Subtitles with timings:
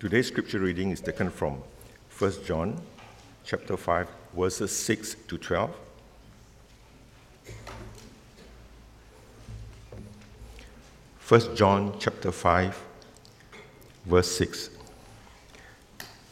[0.00, 1.62] Today's scripture reading is taken from
[2.18, 2.80] 1 John
[3.44, 5.70] chapter 5 verses 6 to 12.
[11.18, 12.82] First John chapter 5
[14.06, 14.70] verse 6.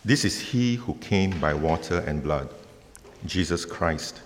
[0.02, 2.48] This is he who came by water and blood,
[3.26, 4.22] Jesus Christ,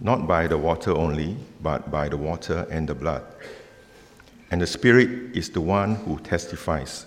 [0.00, 3.22] not by the water only, but by the water and the blood.
[4.50, 7.06] And the Spirit is the one who testifies,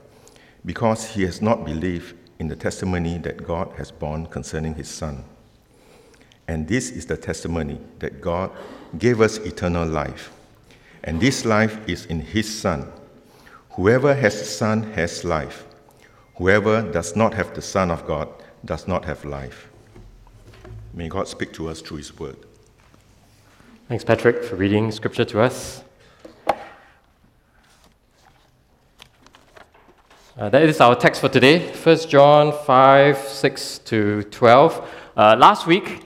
[0.65, 5.23] because he has not believed in the testimony that God has borne concerning his Son.
[6.47, 8.51] And this is the testimony that God
[8.97, 10.31] gave us eternal life.
[11.03, 12.91] And this life is in his Son.
[13.71, 15.65] Whoever has the Son has life.
[16.35, 18.27] Whoever does not have the Son of God
[18.65, 19.69] does not have life.
[20.93, 22.37] May God speak to us through his word.
[23.87, 25.83] Thanks, Patrick, for reading scripture to us.
[30.41, 34.89] Uh, that is our text for today, 1 John 5, 6 to 12.
[35.15, 36.01] Uh, last week,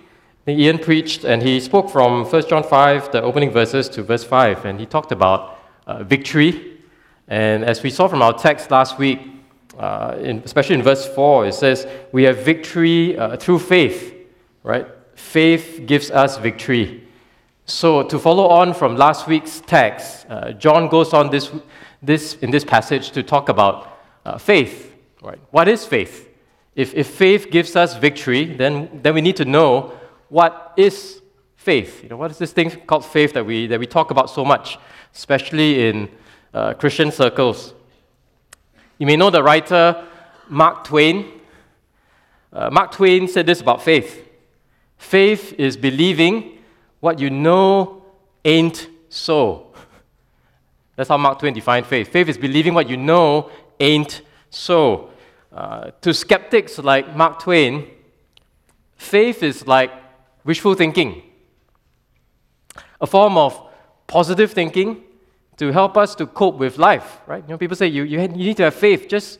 [0.45, 4.65] Ian preached and he spoke from 1 John 5, the opening verses, to verse 5,
[4.65, 6.81] and he talked about uh, victory.
[7.29, 9.21] And as we saw from our text last week,
[9.79, 14.13] uh, in, especially in verse 4, it says, We have victory uh, through faith,
[14.63, 14.85] right?
[15.13, 17.07] Faith gives us victory.
[17.67, 21.53] So, to follow on from last week's text, uh, John goes on this,
[22.03, 23.94] this, in this passage to talk about
[24.25, 24.93] uh, faith.
[25.21, 25.39] Right?
[25.51, 26.29] What is faith?
[26.75, 31.21] If, if faith gives us victory, then, then we need to know what is
[31.55, 32.03] faith.
[32.03, 34.43] You know, what is this thing called faith that we, that we talk about so
[34.43, 34.77] much,
[35.13, 36.09] especially in
[36.53, 37.73] uh, Christian circles?
[38.97, 40.05] You may know the writer
[40.49, 41.41] Mark Twain.
[42.51, 44.21] Uh, Mark Twain said this about faith
[44.97, 46.57] faith is believing
[46.99, 48.03] what you know
[48.43, 49.73] ain't so.
[50.95, 52.09] That's how Mark Twain defined faith.
[52.09, 53.49] Faith is believing what you know
[53.79, 55.11] ain't so.
[55.51, 57.87] Uh, to skeptics like Mark Twain,
[58.97, 59.91] faith is like
[60.43, 61.23] wishful thinking,
[62.99, 63.69] a form of
[64.07, 65.03] positive thinking
[65.57, 67.43] to help us to cope with life, right?
[67.43, 69.07] You know, people say you, you, you need to have faith.
[69.07, 69.39] Just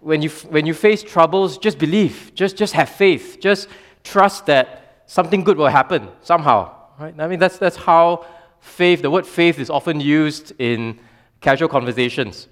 [0.00, 2.32] when you, when you face troubles, just believe.
[2.34, 3.38] Just, just have faith.
[3.40, 3.68] Just
[4.02, 7.14] trust that something good will happen somehow, right?
[7.18, 8.26] I mean, that's, that's how
[8.60, 10.98] faith, the word faith is often used in
[11.40, 12.48] casual conversations.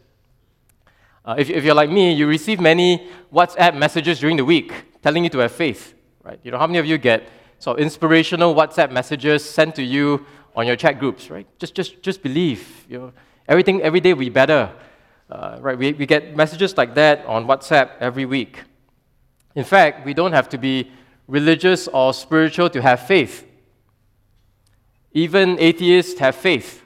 [1.24, 4.72] Uh, if, if you're like me, you receive many WhatsApp messages during the week
[5.02, 5.94] telling you to have faith,
[6.24, 6.40] right?
[6.42, 7.28] You know, how many of you get
[7.58, 11.46] sort of inspirational WhatsApp messages sent to you on your chat groups, right?
[11.58, 12.86] Just, just, just believe.
[12.88, 13.12] You know,
[13.46, 14.72] everything every day will be better,
[15.30, 15.78] uh, right?
[15.78, 18.64] We, we get messages like that on WhatsApp every week.
[19.54, 20.90] In fact, we don't have to be
[21.28, 23.46] religious or spiritual to have faith.
[25.12, 26.82] Even atheists have faith.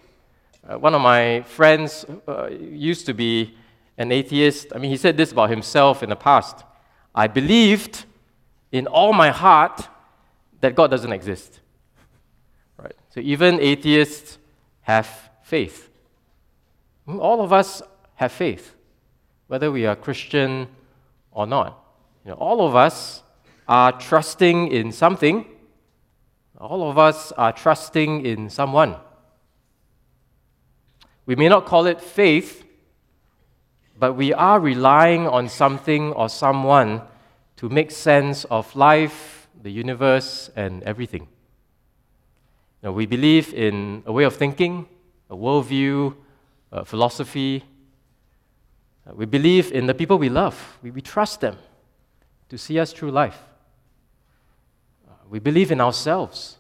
[0.69, 3.57] Uh, one of my friends uh, used to be
[3.99, 4.73] an atheist.
[4.75, 6.65] I mean, he said this about himself in the past
[7.15, 8.05] I believed
[8.71, 9.89] in all my heart
[10.61, 11.61] that God doesn't exist.
[12.77, 12.95] Right?
[13.09, 14.39] So even atheists
[14.83, 15.09] have
[15.43, 15.89] faith.
[17.07, 17.81] Hmm, all of us
[18.17, 18.75] have faith,
[19.47, 20.69] whether we are Christian
[21.31, 21.83] or not.
[22.25, 23.23] You know, all of us
[23.67, 25.47] are trusting in something.
[26.59, 28.97] All of us are trusting in someone.
[31.25, 32.65] We may not call it faith,
[33.99, 37.03] but we are relying on something or someone
[37.57, 41.29] to make sense of life, the universe, and everything.
[42.83, 44.87] Now, we believe in a way of thinking,
[45.31, 46.15] a worldview,
[46.71, 47.65] a philosophy.
[49.07, 50.78] Uh, we believe in the people we love.
[50.83, 51.57] We, we trust them
[52.51, 53.39] to see us through life.
[55.09, 56.59] Uh, we believe in ourselves,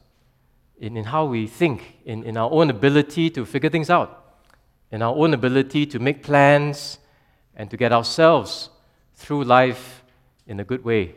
[0.78, 4.40] in, in how we think, in, in our own ability to figure things out,
[4.90, 6.98] in our own ability to make plans
[7.56, 8.70] and to get ourselves
[9.14, 10.04] through life
[10.46, 11.14] in a good way.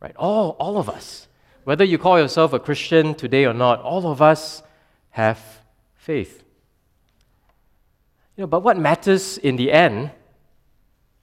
[0.00, 0.14] Right?
[0.16, 1.28] All, all of us,
[1.64, 4.62] whether you call yourself a Christian today or not, all of us
[5.10, 5.40] have
[5.94, 6.42] faith.
[8.36, 10.10] You know, but what matters in the end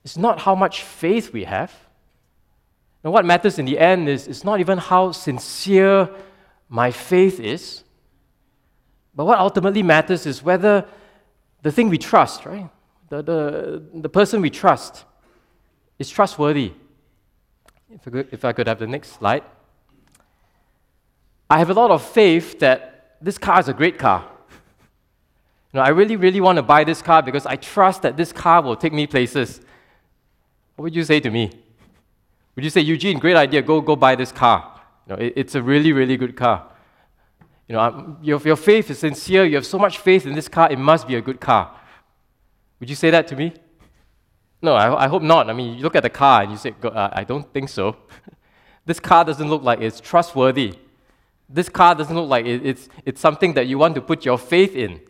[0.04, 1.74] is not how much faith we have.
[3.04, 6.10] And what matters in the end is, is not even how sincere
[6.68, 7.84] my faith is,
[9.16, 10.86] but what ultimately matters is whether
[11.62, 12.70] the thing we trust, right?
[13.10, 15.06] The, the, the person we trust,
[15.98, 16.74] is trustworthy.
[17.92, 19.44] If I, could, if I could have the next slide.
[21.50, 24.26] I have a lot of faith that this car is a great car.
[25.74, 28.32] You know, I really, really want to buy this car because I trust that this
[28.32, 29.60] car will take me places.
[30.76, 31.52] What would you say to me?
[32.56, 34.82] Would you say, Eugene, great idea, go, go buy this car?
[35.08, 36.68] You know, it, it's a really, really good car.
[37.68, 40.48] You know, um, your, your faith is sincere, you have so much faith in this
[40.48, 41.79] car, it must be a good car.
[42.80, 43.54] Would you say that to me?
[44.62, 45.50] No, I, I hope not.
[45.50, 47.96] I mean, you look at the car and you say, uh, I don't think so.
[48.86, 50.74] this car doesn't look like it's trustworthy.
[51.48, 54.38] This car doesn't look like it, it's, it's something that you want to put your
[54.38, 55.02] faith in.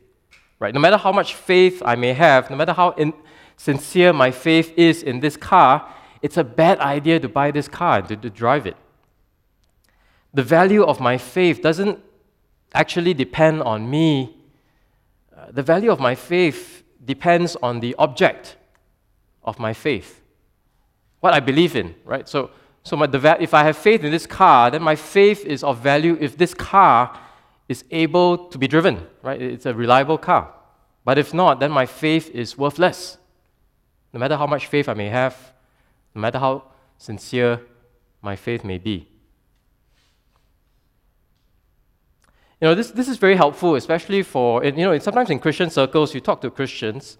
[0.59, 0.73] Right?
[0.73, 3.13] No matter how much faith I may have, no matter how in,
[3.57, 7.99] sincere my faith is in this car, it's a bad idea to buy this car
[7.99, 8.77] and to, to drive it.
[10.33, 11.99] The value of my faith doesn't
[12.73, 14.37] actually depend on me.
[15.35, 18.57] Uh, the value of my faith depends on the object
[19.43, 20.21] of my faith,
[21.19, 22.27] what I believe in, right?
[22.27, 22.51] So,
[22.83, 25.79] so my, the, if I have faith in this car, then my faith is of
[25.79, 27.19] value if this car
[27.67, 29.41] is able to be driven, right?
[29.41, 30.53] It's a reliable car.
[31.03, 33.17] But if not, then my faith is worthless.
[34.13, 35.35] No matter how much faith I may have,
[36.15, 36.63] no matter how
[36.97, 37.61] sincere
[38.21, 39.08] my faith may be.
[42.61, 46.13] You know, this, this is very helpful, especially for, you know, sometimes in Christian circles,
[46.13, 47.17] you talk to Christians,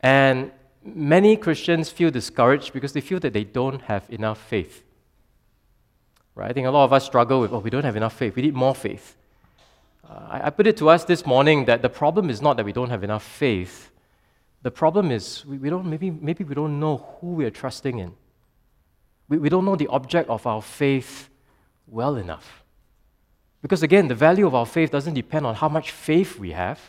[0.00, 0.50] and
[0.82, 4.82] many Christians feel discouraged because they feel that they don't have enough faith.
[6.34, 6.50] Right?
[6.50, 8.34] I think a lot of us struggle with, oh, we don't have enough faith.
[8.34, 9.16] We need more faith.
[10.08, 12.64] Uh, I, I put it to us this morning that the problem is not that
[12.64, 13.90] we don't have enough faith.
[14.62, 17.98] The problem is we, we don't, maybe, maybe we don't know who we are trusting
[17.98, 18.14] in.
[19.28, 21.28] We, we don't know the object of our faith
[21.86, 22.61] well enough.
[23.62, 26.80] Because again, the value of our faith doesn't depend on how much faith we have,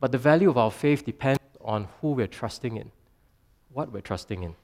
[0.00, 2.90] but the value of our faith depends on who we're trusting in,
[3.72, 4.54] what we're trusting in.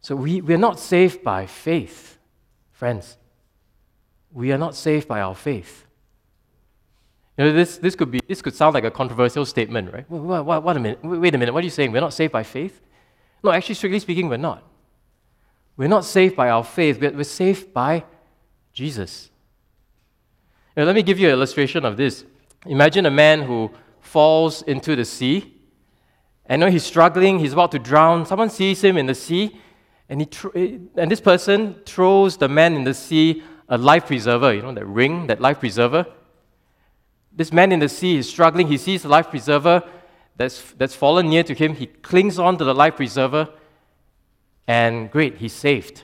[0.00, 2.18] So we, we're not saved by faith,
[2.70, 3.16] friends.
[4.32, 5.84] We are not saved by our faith.
[7.36, 10.08] You know, this, this, could be, this could sound like a controversial statement, right?
[10.08, 10.98] Wait, a minute.
[11.02, 11.52] Wait a minute.
[11.52, 11.92] What are you saying?
[11.92, 12.80] We're not saved by faith?
[13.42, 14.62] No, actually, strictly speaking, we're not.
[15.76, 18.04] We're not saved by our faith, we're, we're saved by
[18.76, 19.30] Jesus.
[20.76, 22.26] Now, let me give you an illustration of this.
[22.66, 23.70] Imagine a man who
[24.00, 25.54] falls into the sea.
[26.44, 28.26] And know he's struggling, he's about to drown.
[28.26, 29.58] Someone sees him in the sea,
[30.10, 34.06] and, he tr- eh, and this person throws the man in the sea a life
[34.06, 36.04] preserver, you know, that ring, that life preserver.
[37.32, 38.68] This man in the sea is struggling.
[38.68, 39.82] He sees the life preserver
[40.36, 41.74] that's, that's fallen near to him.
[41.74, 43.48] He clings on to the life preserver,
[44.68, 46.00] and great, he's saved.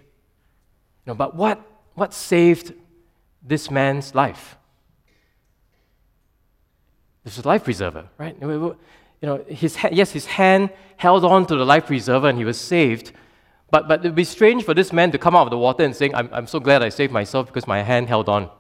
[1.05, 1.61] You know, but what,
[1.95, 2.75] what saved
[3.43, 4.57] this man's life?
[7.25, 8.37] This is a life preserver, right?
[8.41, 8.77] You
[9.23, 13.13] know, his, yes, his hand held on to the life preserver and he was saved.
[13.71, 15.85] But, but it would be strange for this man to come out of the water
[15.85, 18.51] and saying, I'm, I'm so glad I saved myself because my hand held on.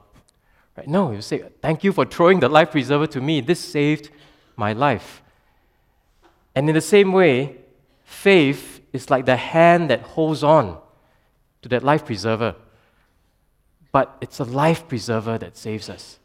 [0.76, 0.88] Right?
[0.88, 3.40] No, he would say, Thank you for throwing the life preserver to me.
[3.40, 4.10] This saved
[4.56, 5.22] my life.
[6.54, 7.56] And in the same way,
[8.04, 10.78] faith is like the hand that holds on
[11.62, 12.54] to that life preserver.
[13.92, 16.18] But it's a life preserver that saves us,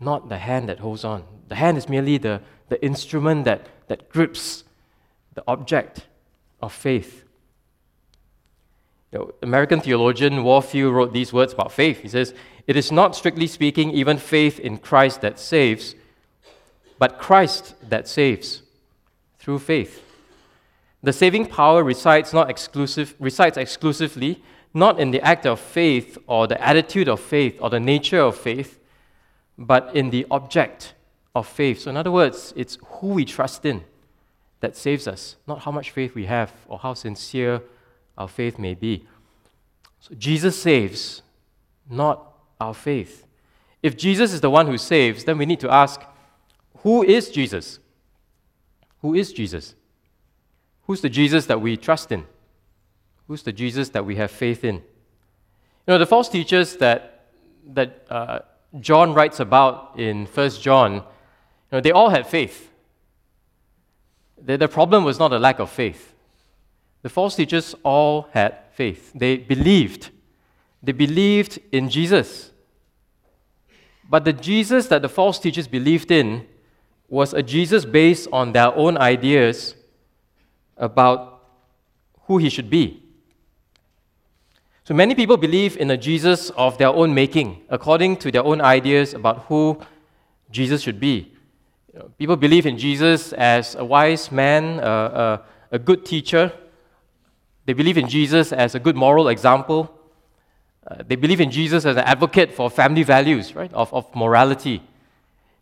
[0.00, 1.24] not the hand that holds on.
[1.48, 4.64] The hand is merely the, the instrument that, that grips
[5.34, 6.06] the object
[6.60, 7.24] of faith.
[9.12, 12.00] You know, American theologian Warfield wrote these words about faith.
[12.00, 12.34] He says,
[12.66, 15.94] It is not strictly speaking even faith in Christ that saves,
[16.98, 18.62] but Christ that saves
[19.38, 20.02] through faith.
[21.04, 24.42] The saving power resides not exclusive resides exclusively
[24.76, 28.36] not in the act of faith or the attitude of faith or the nature of
[28.36, 28.78] faith,
[29.56, 30.92] but in the object
[31.34, 31.80] of faith.
[31.80, 33.84] So, in other words, it's who we trust in
[34.60, 37.62] that saves us, not how much faith we have or how sincere
[38.18, 39.06] our faith may be.
[40.00, 41.22] So, Jesus saves,
[41.88, 43.26] not our faith.
[43.82, 46.02] If Jesus is the one who saves, then we need to ask
[46.80, 47.78] who is Jesus?
[49.00, 49.74] Who is Jesus?
[50.82, 52.26] Who's the Jesus that we trust in?
[53.28, 54.76] Who's the Jesus that we have faith in?
[54.76, 54.82] You
[55.88, 57.26] know, the false teachers that,
[57.68, 58.38] that uh,
[58.80, 61.02] John writes about in 1 John
[61.70, 62.70] you know, they all had faith.
[64.40, 66.14] The, the problem was not a lack of faith.
[67.02, 69.12] The false teachers all had faith.
[69.14, 70.10] They believed.
[70.82, 72.50] They believed in Jesus.
[74.08, 76.46] But the Jesus that the false teachers believed in
[77.08, 79.74] was a Jesus based on their own ideas
[80.76, 81.42] about
[82.22, 83.02] who he should be.
[84.86, 88.60] So many people believe in a Jesus of their own making, according to their own
[88.60, 89.80] ideas about who
[90.52, 91.32] Jesus should be.
[91.92, 96.52] You know, people believe in Jesus as a wise man, a good teacher.
[97.64, 99.92] They believe in Jesus as a good moral example.
[100.86, 104.84] Uh, they believe in Jesus as an advocate for family values, right, of, of morality.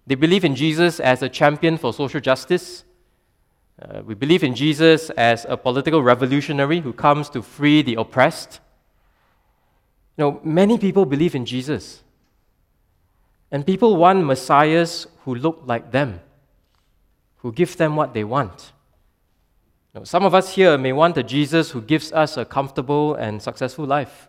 [0.06, 2.84] They believe in Jesus as a champion for social justice.
[3.80, 8.60] Uh, we believe in Jesus as a political revolutionary who comes to free the oppressed.
[10.16, 12.02] You know, many people believe in Jesus.
[13.50, 16.20] And people want messiahs who look like them,
[17.38, 18.72] who give them what they want.
[19.92, 23.14] You know, some of us here may want a Jesus who gives us a comfortable
[23.14, 24.28] and successful life,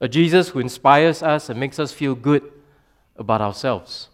[0.00, 2.42] a Jesus who inspires us and makes us feel good
[3.16, 4.08] about ourselves.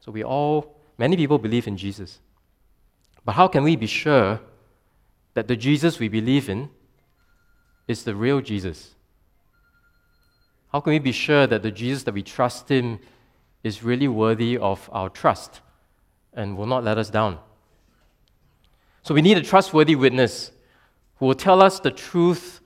[0.00, 2.18] So we all, many people believe in Jesus.
[3.24, 4.40] But how can we be sure
[5.34, 6.70] that the Jesus we believe in
[7.86, 8.94] is the real Jesus?
[10.72, 12.98] How can we be sure that the Jesus that we trust in
[13.62, 15.60] is really worthy of our trust
[16.32, 17.38] and will not let us down?
[19.02, 20.50] So we need a trustworthy witness
[21.16, 22.60] who will tell us the truth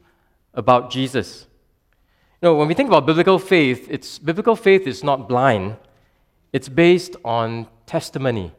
[0.54, 1.46] about Jesus.
[2.40, 5.76] You know, when we think about biblical faith, it's, biblical faith is not blind,
[6.52, 8.52] it's based on testimony.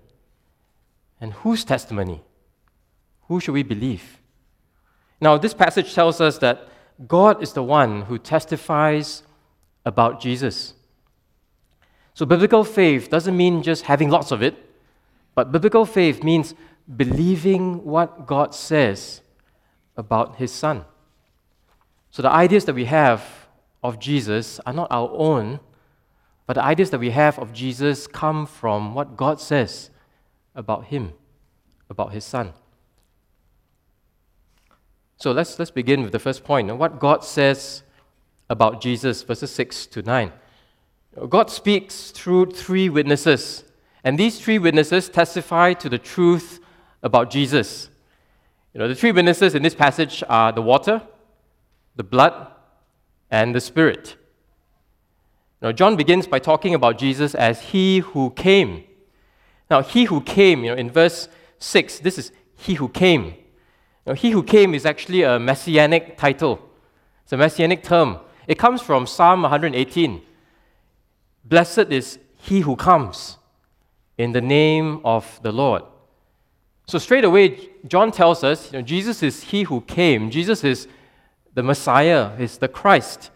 [1.21, 2.21] And whose testimony?
[3.27, 4.19] Who should we believe?
[5.21, 6.67] Now, this passage tells us that
[7.07, 9.23] God is the one who testifies
[9.87, 10.73] about Jesus.
[12.13, 14.55] So, biblical faith doesn't mean just having lots of it,
[15.33, 16.53] but biblical faith means
[16.95, 19.21] believing what God says
[19.95, 20.83] about His Son.
[22.11, 23.47] So, the ideas that we have
[23.81, 25.61] of Jesus are not our own,
[26.45, 29.89] but the ideas that we have of Jesus come from what God says
[30.53, 31.13] about Him,
[31.89, 32.53] about His Son.
[35.17, 36.75] So let's, let's begin with the first point.
[36.77, 37.83] What God says
[38.49, 40.31] about Jesus, verses 6 to 9.
[41.29, 43.63] God speaks through three witnesses,
[44.03, 46.59] and these three witnesses testify to the truth
[47.01, 47.89] about Jesus.
[48.73, 51.01] You know, the three witnesses in this passage are the water,
[51.95, 52.51] the blood,
[53.31, 54.15] and the Spirit.
[55.61, 58.83] Now, John begins by talking about Jesus as He who came.
[59.71, 61.27] Now, He who came, you know, in verse
[61.57, 63.33] 6, this is He who came.
[64.05, 66.59] Now, He who came is actually a messianic title,
[67.23, 68.19] it's a messianic term.
[68.47, 70.21] It comes from Psalm 118.
[71.43, 73.37] Blessed is he who comes
[74.17, 75.83] in the name of the Lord.
[76.87, 80.31] So, straight away, John tells us you know, Jesus is he who came.
[80.31, 80.87] Jesus is
[81.53, 83.31] the Messiah, is the Christ.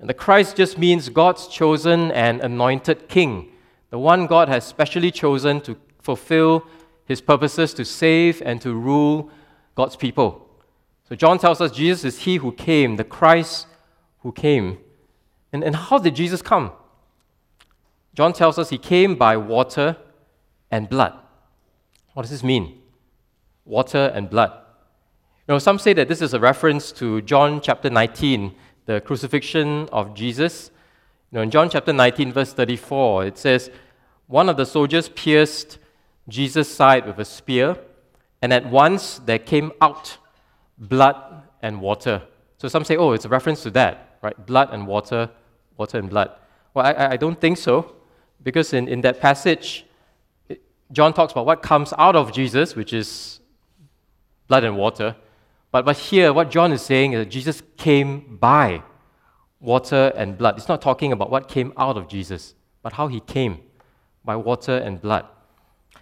[0.00, 3.52] And the Christ just means God's chosen and anointed king,
[3.90, 6.64] the one God has specially chosen to fulfill
[7.04, 9.30] his purposes to save and to rule
[9.74, 10.48] God's people.
[11.06, 13.66] So, John tells us Jesus is he who came, the Christ
[14.28, 14.76] who came.
[15.54, 16.70] And, and how did Jesus come?
[18.12, 19.96] John tells us he came by water
[20.70, 21.14] and blood.
[22.12, 22.78] What does this mean?
[23.64, 24.52] Water and blood.
[25.46, 28.54] You know, some say that this is a reference to John chapter 19,
[28.84, 30.70] the crucifixion of Jesus.
[31.32, 33.70] You know, in John chapter 19, verse 34, it says,
[34.26, 35.78] One of the soldiers pierced
[36.28, 37.78] Jesus' side with a spear,
[38.42, 40.18] and at once there came out
[40.76, 42.24] blood and water.
[42.58, 44.46] So some say, oh, it's a reference to that right?
[44.46, 45.30] Blood and water,
[45.76, 46.30] water and blood.
[46.74, 47.94] Well, I, I don't think so,
[48.42, 49.86] because in, in that passage,
[50.92, 53.40] John talks about what comes out of Jesus, which is
[54.46, 55.16] blood and water.
[55.70, 58.82] But, but here, what John is saying is that Jesus came by
[59.60, 60.56] water and blood.
[60.56, 63.60] It's not talking about what came out of Jesus, but how he came
[64.24, 65.26] by water and blood.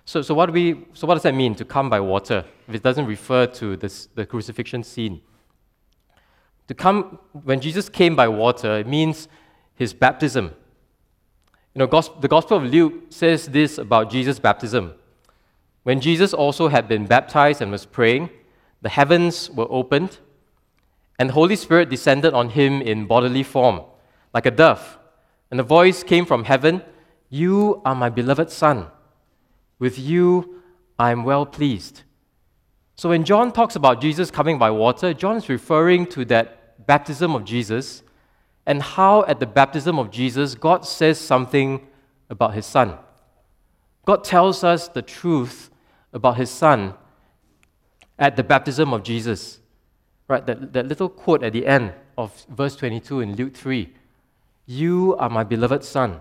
[0.05, 2.83] So, so, what, we, so what does that mean to come by water if it
[2.83, 5.21] doesn't refer to this, the crucifixion scene?
[6.69, 9.29] To come, when Jesus came by water, it means
[9.75, 10.55] his baptism.
[11.75, 14.95] You know, the Gospel of Luke says this about Jesus' baptism.
[15.83, 18.31] When Jesus also had been baptized and was praying,
[18.83, 20.19] the heavens were opened,
[21.19, 23.83] and the Holy Spirit descended on him in bodily form,
[24.35, 24.99] like a dove.
[25.51, 26.83] And the voice came from heaven
[27.31, 28.87] You are my beloved Son.
[29.79, 30.63] With you
[30.99, 32.03] I am well pleased.
[32.97, 36.56] So when John talks about Jesus coming by water, John is referring to that
[36.87, 38.03] baptism of Jesus
[38.67, 41.87] and how at the baptism of Jesus, God says something
[42.29, 42.99] about his son.
[44.05, 45.71] God tells us the truth
[46.13, 46.95] about his son
[48.19, 49.61] at the baptism of Jesus.
[50.29, 53.93] Right, that, that little quote at the end of verse 22 in Luke 3
[54.67, 56.21] You are my beloved son,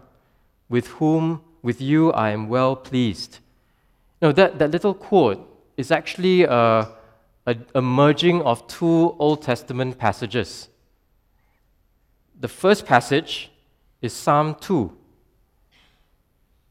[0.69, 3.39] with whom, with you, I am well pleased.
[4.21, 5.39] Now, that, that little quote
[5.77, 6.87] is actually a,
[7.45, 10.69] a, a merging of two Old Testament passages.
[12.39, 13.51] The first passage
[14.01, 14.95] is Psalm 2.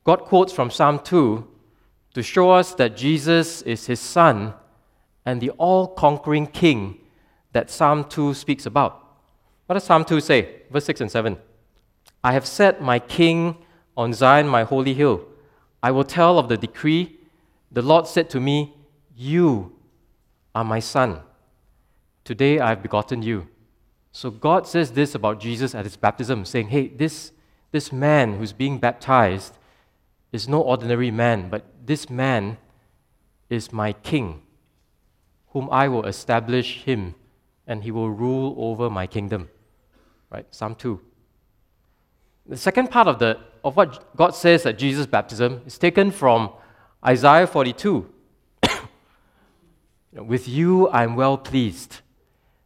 [0.04, 1.46] God quotes from Psalm 2
[2.14, 4.54] to show us that Jesus is his son
[5.24, 6.98] and the all conquering king
[7.52, 9.00] that Psalm 2 speaks about.
[9.66, 10.62] What does Psalm 2 say?
[10.70, 11.38] Verse 6 and 7.
[12.22, 13.56] I have set my king
[13.96, 15.24] on Zion, my holy hill.
[15.82, 17.18] I will tell of the decree.
[17.72, 18.74] The Lord said to me,
[19.16, 19.73] You
[20.54, 21.20] are my son.
[22.24, 23.48] Today I have begotten you.
[24.12, 27.32] So God says this about Jesus at his baptism, saying, Hey, this,
[27.72, 29.58] this man who's being baptized
[30.32, 32.56] is no ordinary man, but this man
[33.50, 34.42] is my king,
[35.48, 37.14] whom I will establish him,
[37.66, 39.48] and he will rule over my kingdom.
[40.30, 40.46] Right?
[40.50, 41.00] Psalm 2.
[42.46, 46.50] The second part of, the, of what God says at Jesus' baptism is taken from
[47.04, 48.13] Isaiah 42.
[50.14, 52.00] With you I'm well pleased.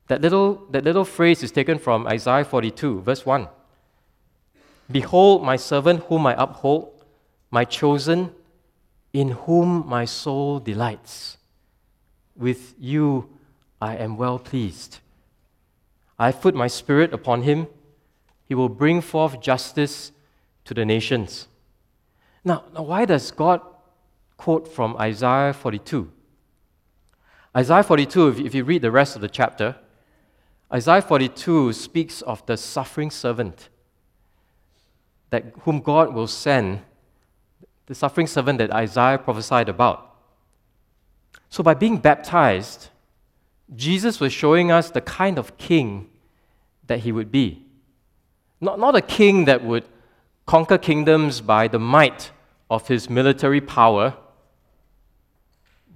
[0.08, 3.48] That little, that little phrase is taken from Isaiah 42, verse 1.
[4.90, 7.04] Behold, my servant whom I uphold,
[7.50, 8.32] my chosen,
[9.12, 11.38] in whom my soul delights.
[12.36, 13.28] With you
[13.80, 14.98] I am well pleased.
[16.18, 17.68] I put my spirit upon him.
[18.46, 20.12] He will bring forth justice
[20.64, 21.48] to the nations.
[22.44, 23.60] Now, now why does God
[24.36, 26.10] quote from Isaiah 42?
[27.58, 29.74] Isaiah 42, if you read the rest of the chapter,
[30.72, 33.68] Isaiah 42 speaks of the suffering servant
[35.30, 36.82] that whom God will send,
[37.86, 40.14] the suffering servant that Isaiah prophesied about.
[41.50, 42.90] So by being baptized,
[43.74, 46.08] Jesus was showing us the kind of king
[46.86, 47.66] that he would be.
[48.60, 49.84] Not, not a king that would
[50.46, 52.30] conquer kingdoms by the might
[52.70, 54.16] of his military power,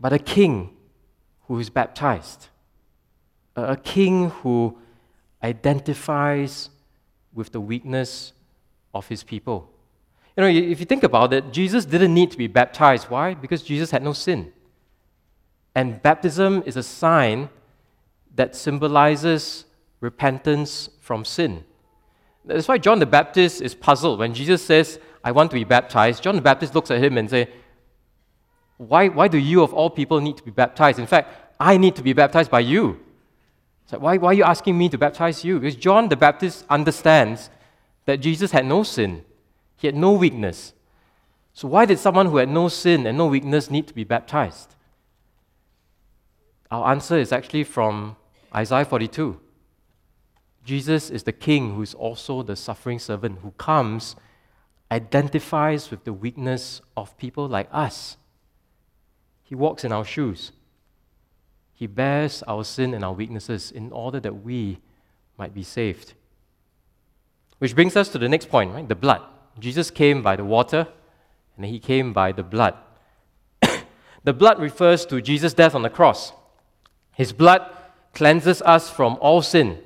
[0.01, 0.77] but a king
[1.47, 2.49] who is baptized
[3.57, 4.79] a king who
[5.43, 6.71] identifies
[7.35, 8.33] with the weakness
[8.95, 9.71] of his people.
[10.37, 13.11] You know, if you think about it, Jesus didn't need to be baptized.
[13.11, 13.35] Why?
[13.35, 14.53] Because Jesus had no sin.
[15.75, 17.49] And baptism is a sign
[18.35, 19.67] that symbolizes
[20.01, 21.65] repentance from sin.
[22.45, 26.23] That's why John the Baptist is puzzled when Jesus says, I want to be baptized.
[26.23, 27.47] John the Baptist looks at him and says,
[28.79, 30.99] why, why do you, of all people, need to be baptized?
[30.99, 32.99] In fact, I need to be baptized by you.
[33.91, 35.61] Why, why are you asking me to baptize you?
[35.61, 37.51] Because John the Baptist understands
[38.05, 39.25] that Jesus had no sin,
[39.77, 40.73] he had no weakness.
[41.55, 44.75] So, why did someone who had no sin and no weakness need to be baptized?
[46.69, 48.17] Our answer is actually from
[48.53, 49.39] Isaiah 42.
[50.65, 54.17] Jesus is the king who is also the suffering servant who comes,
[54.91, 58.17] identifies with the weakness of people like us.
[59.45, 60.51] He walks in our shoes.
[61.83, 64.79] He bears our sin and our weaknesses in order that we
[65.37, 66.15] might be saved.
[67.59, 68.89] Which brings us to the next point, right?
[68.89, 69.21] The blood.
[69.59, 70.87] Jesus came by the water,
[71.57, 72.77] and he came by the blood.
[74.23, 76.33] the blood refers to Jesus' death on the cross.
[77.17, 77.69] His blood
[78.15, 79.81] cleanses us from all sin.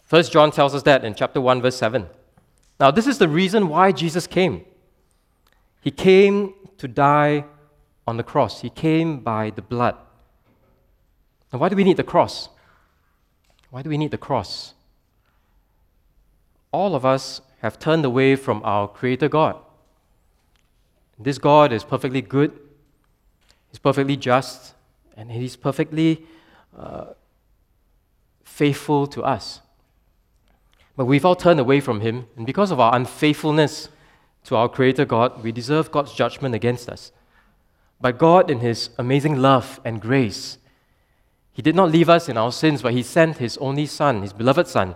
[0.00, 2.06] First John tells us that in chapter 1, verse 7.
[2.80, 4.64] Now, this is the reason why Jesus came.
[5.82, 7.44] He came to die
[8.06, 9.96] on the cross, He came by the blood.
[11.52, 12.48] Now, why do we need the cross?
[13.70, 14.74] Why do we need the cross?
[16.72, 19.56] All of us have turned away from our Creator God.
[21.18, 22.58] This God is perfectly good,
[23.70, 24.74] He's perfectly just,
[25.16, 26.26] and He's perfectly
[26.76, 27.06] uh,
[28.44, 29.60] faithful to us.
[30.96, 33.88] But we've all turned away from Him, and because of our unfaithfulness
[34.44, 37.12] to our Creator God, we deserve God's judgment against us.
[38.00, 40.58] But God, in His amazing love and grace,
[41.52, 44.32] he did not leave us in our sins, but He sent His only Son, His
[44.32, 44.88] beloved Son.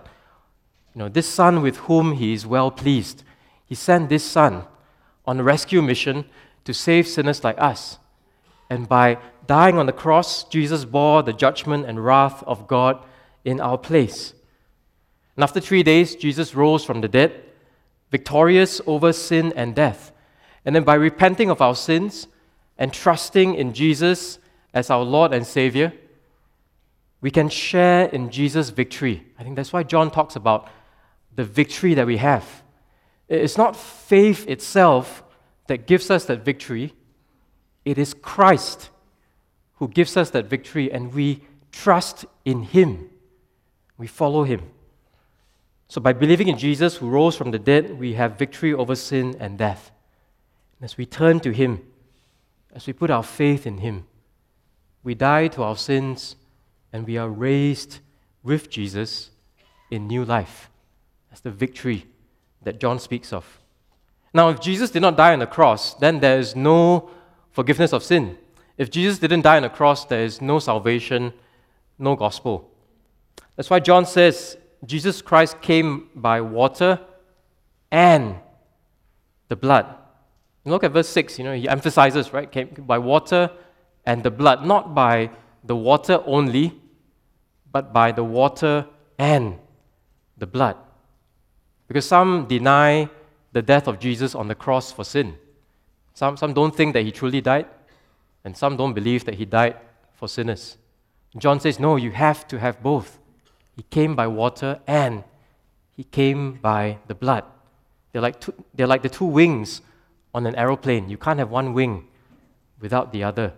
[0.93, 3.23] You know, this Son with whom He is well pleased.
[3.65, 4.63] He sent this Son
[5.25, 6.25] on a rescue mission
[6.65, 7.99] to save sinners like us.
[8.69, 13.03] And by dying on the cross, Jesus bore the judgment and wrath of God
[13.45, 14.33] in our place.
[15.35, 17.43] And after three days, Jesus rose from the dead,
[18.09, 20.11] victorious over sin and death.
[20.65, 22.27] And then by repenting of our sins
[22.77, 24.39] and trusting in Jesus
[24.73, 25.93] as our Lord and Savior,
[27.21, 29.25] we can share in Jesus' victory.
[29.39, 30.69] I think that's why John talks about
[31.35, 32.63] the victory that we have.
[33.27, 35.23] It's not faith itself
[35.67, 36.93] that gives us that victory,
[37.83, 38.89] it is Christ
[39.75, 43.09] who gives us that victory, and we trust in Him.
[43.97, 44.61] We follow Him.
[45.87, 49.35] So, by believing in Jesus who rose from the dead, we have victory over sin
[49.39, 49.91] and death.
[50.81, 51.81] As we turn to Him,
[52.73, 54.05] as we put our faith in Him,
[55.03, 56.35] we die to our sins
[56.91, 57.99] and we are raised
[58.43, 59.31] with Jesus
[59.91, 60.69] in new life.
[61.29, 62.05] That's the victory
[62.63, 63.59] that John speaks of.
[64.33, 67.09] Now, if Jesus did not die on the cross, then there is no
[67.51, 68.37] forgiveness of sin.
[68.77, 71.33] If Jesus didn't die on the cross, there is no salvation,
[71.97, 72.69] no gospel.
[73.55, 76.99] That's why John says Jesus Christ came by water
[77.91, 78.35] and
[79.49, 79.95] the blood.
[80.65, 82.51] Look at verse 6, you know, he emphasizes, right?
[82.51, 83.49] Came by water
[84.05, 85.31] and the blood, not by
[85.67, 86.73] the water only,
[87.71, 89.57] but by the water and
[90.37, 90.77] the blood.
[91.87, 93.09] Because some deny
[93.51, 95.37] the death of Jesus on the cross for sin.
[96.13, 97.67] Some, some don't think that he truly died,
[98.43, 99.75] and some don't believe that he died
[100.15, 100.77] for sinners.
[101.37, 103.19] John says, No, you have to have both.
[103.75, 105.23] He came by water and
[105.95, 107.43] he came by the blood.
[108.11, 109.81] They're like, two, they're like the two wings
[110.33, 111.09] on an aeroplane.
[111.09, 112.07] You can't have one wing
[112.79, 113.53] without the other.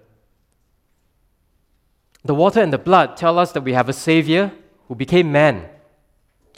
[2.23, 4.51] The water and the blood tell us that we have a Savior
[4.88, 5.69] who became man.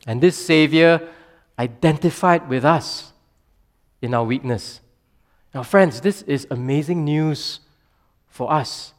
[0.08, 1.08] And this Savior
[1.60, 3.14] identified with us
[4.02, 4.82] in our weakness.
[5.54, 7.60] Now, friends, this is amazing news
[8.28, 8.94] for us.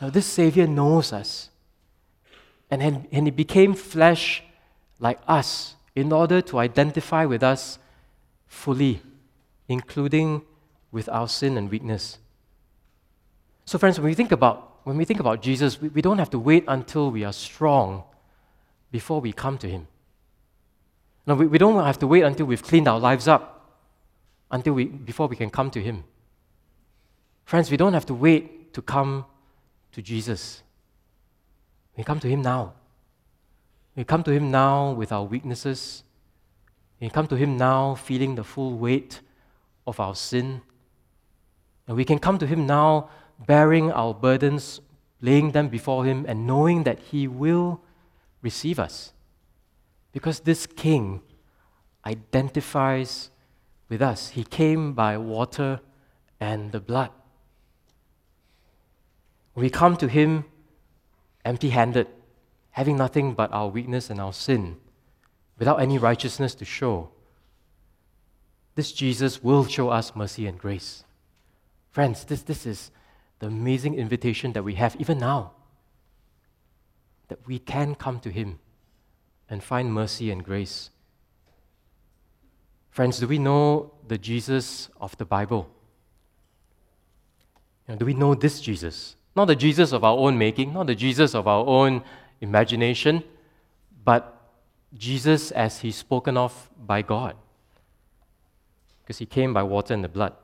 [0.00, 1.50] Now, this Savior knows us.
[2.70, 4.42] And, and He became flesh
[4.98, 7.78] like us in order to identify with us
[8.46, 9.02] fully,
[9.68, 10.42] including
[10.90, 12.18] with our sin and weakness.
[13.66, 16.30] So, friends, when we think about, when we think about Jesus, we, we don't have
[16.30, 18.04] to wait until we are strong
[18.90, 19.86] before we come to Him.
[21.26, 23.52] No, we, we don't have to wait until we've cleaned our lives up
[24.50, 26.04] until we, before we can come to Him.
[27.44, 29.24] Friends, we don't have to wait to come
[29.92, 30.62] to Jesus.
[31.96, 32.74] We come to Him now.
[33.94, 36.02] We come to Him now with our weaknesses.
[37.00, 39.20] We come to Him now feeling the full weight
[39.86, 40.62] of our sin.
[41.86, 43.10] And we can come to Him now
[43.46, 44.80] bearing our burdens,
[45.20, 47.80] laying them before Him, and knowing that He will
[48.42, 49.12] receive us.
[50.12, 51.22] Because this king
[52.04, 53.30] identifies
[53.88, 54.30] with us.
[54.30, 55.80] He came by water
[56.40, 57.10] and the blood.
[59.54, 60.46] We come to him
[61.44, 62.06] empty handed,
[62.70, 64.78] having nothing but our weakness and our sin,
[65.58, 67.10] without any righteousness to show.
[68.74, 71.04] This Jesus will show us mercy and grace.
[71.90, 72.90] Friends, this, this is
[73.42, 75.50] the amazing invitation that we have even now
[77.26, 78.60] that we can come to Him
[79.50, 80.90] and find mercy and grace.
[82.90, 85.68] Friends, do we know the Jesus of the Bible?
[87.88, 89.16] You know, do we know this Jesus?
[89.34, 92.04] Not the Jesus of our own making, not the Jesus of our own
[92.40, 93.24] imagination,
[94.04, 94.40] but
[94.96, 97.34] Jesus as he's spoken of by God.
[99.02, 100.34] Because he came by water and the blood.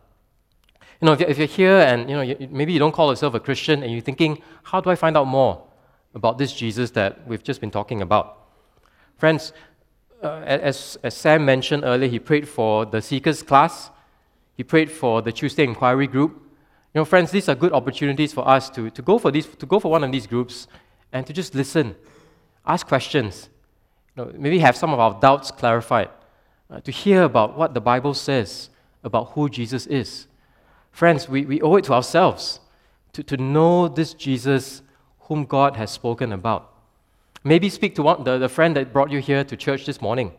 [1.01, 3.83] You know, if you're here and you know, maybe you don't call yourself a Christian
[3.85, 5.65] and you're thinking, how do I find out more
[6.15, 8.49] about this Jesus that we've just been talking about?
[9.17, 9.53] Friends,
[10.23, 13.91] uh, as, as Sam mentioned earlier, he prayed for the Seekers class,
[14.57, 16.33] he prayed for the Tuesday Inquiry group.
[16.95, 19.67] You know, friends, these are good opportunities for us to, to, go, for these, to
[19.67, 20.67] go for one of these groups
[21.13, 21.95] and to just listen,
[22.67, 23.51] ask questions,
[24.17, 26.11] you know, maybe have some of our doubts clarified,
[26.71, 28.71] uh, to hear about what the Bible says
[29.05, 30.28] about who Jesus is.
[30.91, 32.61] Friends, we, we owe it to ourselves
[33.13, 34.83] to, to know this Jesus
[35.21, 36.73] whom God has spoken about.
[37.45, 40.33] Maybe speak to one, the, the friend that brought you here to church this morning.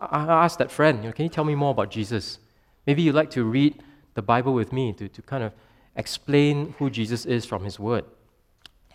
[0.00, 2.38] I, I asked that friend, you know, can you tell me more about Jesus?
[2.86, 3.82] Maybe you'd like to read
[4.14, 5.52] the Bible with me to, to kind of
[5.96, 8.04] explain who Jesus is from His Word,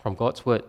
[0.02, 0.62] from God's Word.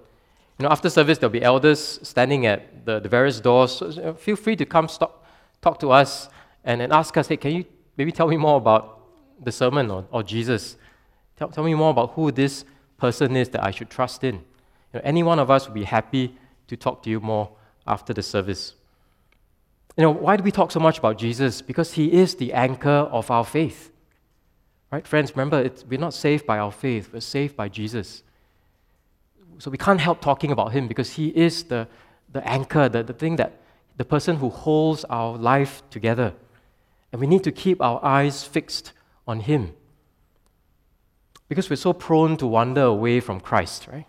[0.60, 3.72] You know, after service, there'll be elders standing at the, the various doors.
[3.72, 5.26] So feel free to come stop,
[5.62, 6.30] talk to us
[6.64, 7.66] and, and ask us, hey, can you
[7.98, 9.00] maybe tell me more about
[9.42, 10.78] the sermon or, or Jesus?
[11.38, 12.66] Tell, tell me more about who this
[12.98, 14.36] person is that I should trust in.
[14.36, 14.42] You
[14.96, 16.36] know, any one of us would be happy
[16.68, 17.50] to talk to you more
[17.86, 18.76] after the service.
[19.98, 21.62] You know, why do we talk so much about Jesus?
[21.62, 23.92] Because he is the anchor of our faith.
[24.92, 28.24] Right, friends, remember, we're not saved by our faith, we're saved by Jesus.
[29.58, 31.88] So we can't help talking about him because he is the,
[32.32, 33.60] the anchor, the, the thing that,
[33.98, 36.34] the person who holds our life together.
[37.12, 38.94] And we need to keep our eyes fixed
[39.28, 39.74] on him.
[41.50, 44.06] Because we're so prone to wander away from Christ, right?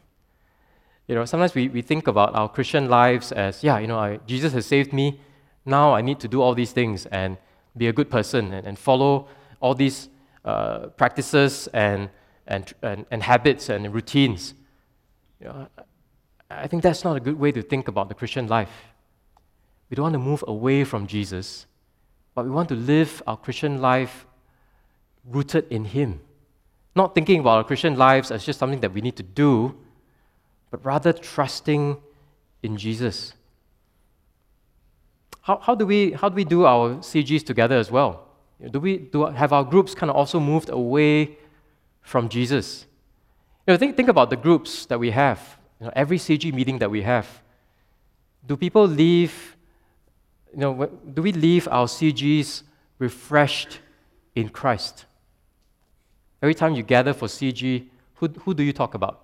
[1.07, 4.19] You know, sometimes we, we think about our Christian lives as, yeah, you know, I,
[4.27, 5.21] Jesus has saved me.
[5.67, 7.37] Now I need to do all these things and
[7.77, 9.29] be a good person and, and follow
[9.61, 10.09] all these
[10.45, 12.09] uh, practices and,
[12.47, 14.55] and, and, and habits and routines.
[15.41, 15.69] You know,
[16.49, 18.71] I think that's not a good way to think about the Christian life.
[19.91, 21.67] We don't want to move away from Jesus,
[22.35, 24.27] but we want to live our Christian life
[25.29, 26.21] rooted in Him.
[26.97, 29.75] Not thinking about our Christian lives as just something that we need to do,
[30.71, 31.97] but rather trusting
[32.63, 33.35] in Jesus.
[35.43, 38.29] How, how, do, we, how do we do our CGs together as well?
[38.71, 41.37] Do we do, have our groups kind of also moved away
[42.01, 42.87] from Jesus?
[43.67, 46.79] You know, think, think about the groups that we have, you know, every CG meeting
[46.79, 47.27] that we have.
[48.47, 49.57] Do people leave,
[50.53, 52.63] you know, do we leave our CGs
[52.99, 53.81] refreshed
[54.35, 55.07] in Christ?
[56.43, 59.23] Every time you gather for CG, who, who do you talk about?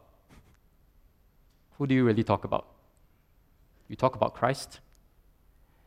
[1.79, 2.67] Who do you really talk about?
[3.89, 4.81] You talk about Christ?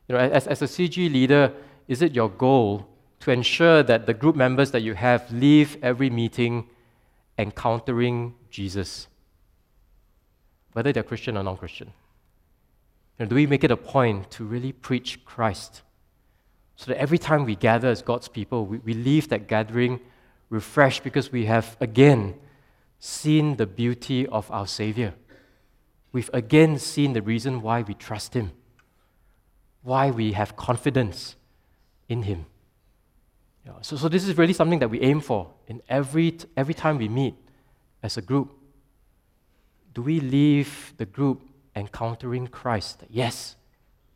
[0.07, 1.53] You know, as, as a CG leader,
[1.87, 2.87] is it your goal
[3.21, 6.67] to ensure that the group members that you have leave every meeting
[7.37, 9.07] encountering Jesus,
[10.73, 11.93] whether they're Christian or non Christian?
[13.17, 15.83] You know, do we make it a point to really preach Christ?
[16.75, 19.99] So that every time we gather as God's people, we, we leave that gathering
[20.53, 22.35] refreshed because we have again
[22.99, 25.13] seen the beauty of our Savior.
[26.11, 28.51] We've again seen the reason why we trust Him,
[29.81, 31.35] why we have confidence
[32.07, 32.45] in Him.
[33.65, 36.99] Yeah, so, so this is really something that we aim for in every, every time
[36.99, 37.33] we meet
[38.03, 38.53] as a group.
[39.93, 41.41] Do we leave the group
[41.75, 43.03] encountering Christ?
[43.09, 43.55] Yes,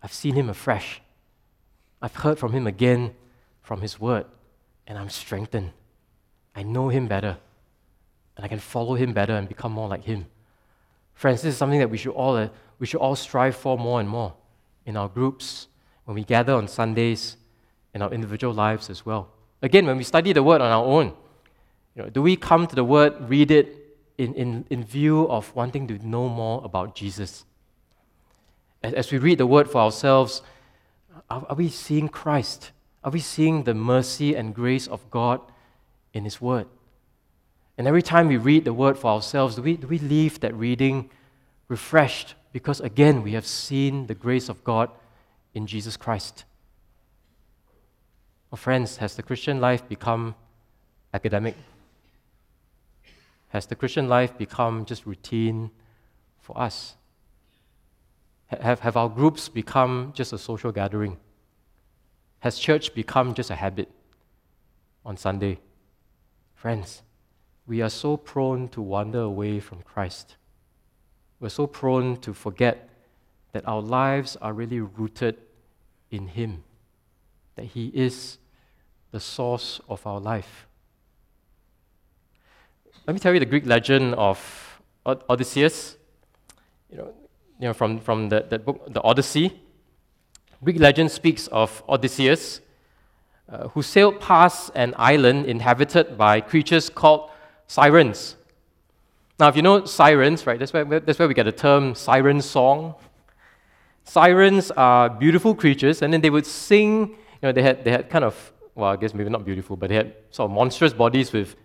[0.03, 1.01] I've seen Him afresh.
[1.99, 3.15] I've heard from Him again
[3.63, 4.25] from His Word,
[4.85, 5.71] and I'm strengthened.
[6.57, 7.37] I know Him better,
[8.35, 10.25] and I can follow Him better and become more like Him.
[11.13, 13.99] Friends, this is something that we should all, uh, we should all strive for more
[13.99, 14.33] and more
[14.83, 15.67] in our groups,
[16.05, 17.37] when we gather on Sundays,
[17.93, 19.29] in our individual lives as well.
[19.61, 21.13] Again, when we study the Word on our own,
[21.95, 23.75] you know, do we come to the Word, read it
[24.17, 27.45] in, in, in view of wanting to know more about Jesus?
[28.81, 30.41] As, we read the Word for ourselves,
[31.29, 32.71] are we seeing Christ?
[33.03, 35.41] Are we seeing the mercy and grace of God
[36.13, 36.67] in His Word?
[37.77, 40.53] And every time we read the Word for ourselves, do we, do we leave that
[40.55, 41.09] reading
[41.67, 42.35] refreshed?
[42.51, 44.89] Because again, we have seen the grace of God
[45.53, 46.45] in Jesus Christ.
[48.49, 50.35] Well, friends, has the Christian life become
[51.13, 51.55] academic?
[53.49, 55.71] Has the Christian life become just routine
[56.39, 56.95] for us?
[58.47, 61.17] Have, have our groups become just a social gathering?
[62.39, 63.89] Has church become just a habit
[65.05, 65.59] on Sunday?
[66.57, 67.03] Friends,
[67.67, 70.37] we are so prone to wander away from Christ.
[71.39, 72.89] We're so prone to forget
[73.51, 75.37] that our lives are really rooted
[76.09, 76.63] in Him
[77.57, 78.39] that He is
[79.11, 80.67] the source of our life.
[83.05, 85.95] Let me tell you the Greek legend of Odysseus.
[86.89, 87.13] You know,
[87.59, 89.61] you know from, from the, that book, the Odyssey.
[90.63, 92.61] Greek legend speaks of Odysseus,
[93.49, 97.29] uh, who sailed past an island inhabited by creatures called
[97.67, 98.35] sirens.
[99.39, 102.41] Now, if you know sirens, right, that's where, that's where we get the term siren
[102.41, 102.95] song.
[104.03, 108.09] Sirens are beautiful creatures, and then they would sing you know, they had, they had
[108.09, 111.31] kind of, well, I guess maybe not beautiful, but they had sort of monstrous bodies
[111.31, 111.55] with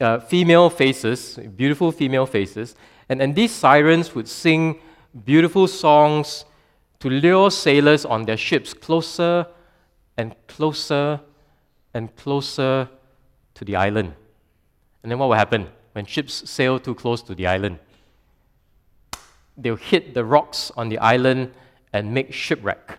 [0.00, 2.76] uh, female faces, beautiful female faces.
[3.08, 4.80] And, and these sirens would sing
[5.24, 6.44] beautiful songs
[7.00, 9.46] to lure sailors on their ships closer
[10.18, 11.20] and closer
[11.94, 12.90] and closer
[13.54, 14.12] to the island.
[15.02, 17.78] And then what will happen when ships sail too close to the island?
[19.56, 21.52] They'll hit the rocks on the island
[21.94, 22.98] and make shipwreck.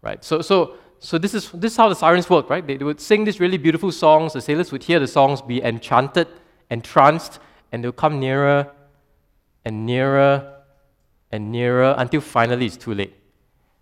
[0.00, 0.24] Right?
[0.24, 2.66] So, so so this is, this is how the sirens work, right?
[2.66, 4.32] They, they would sing these really beautiful songs.
[4.32, 6.28] The sailors would hear the songs, be enchanted,
[6.70, 7.38] entranced,
[7.70, 8.72] and they'll come nearer
[9.64, 10.56] and nearer
[11.30, 13.14] and nearer until finally it's too late.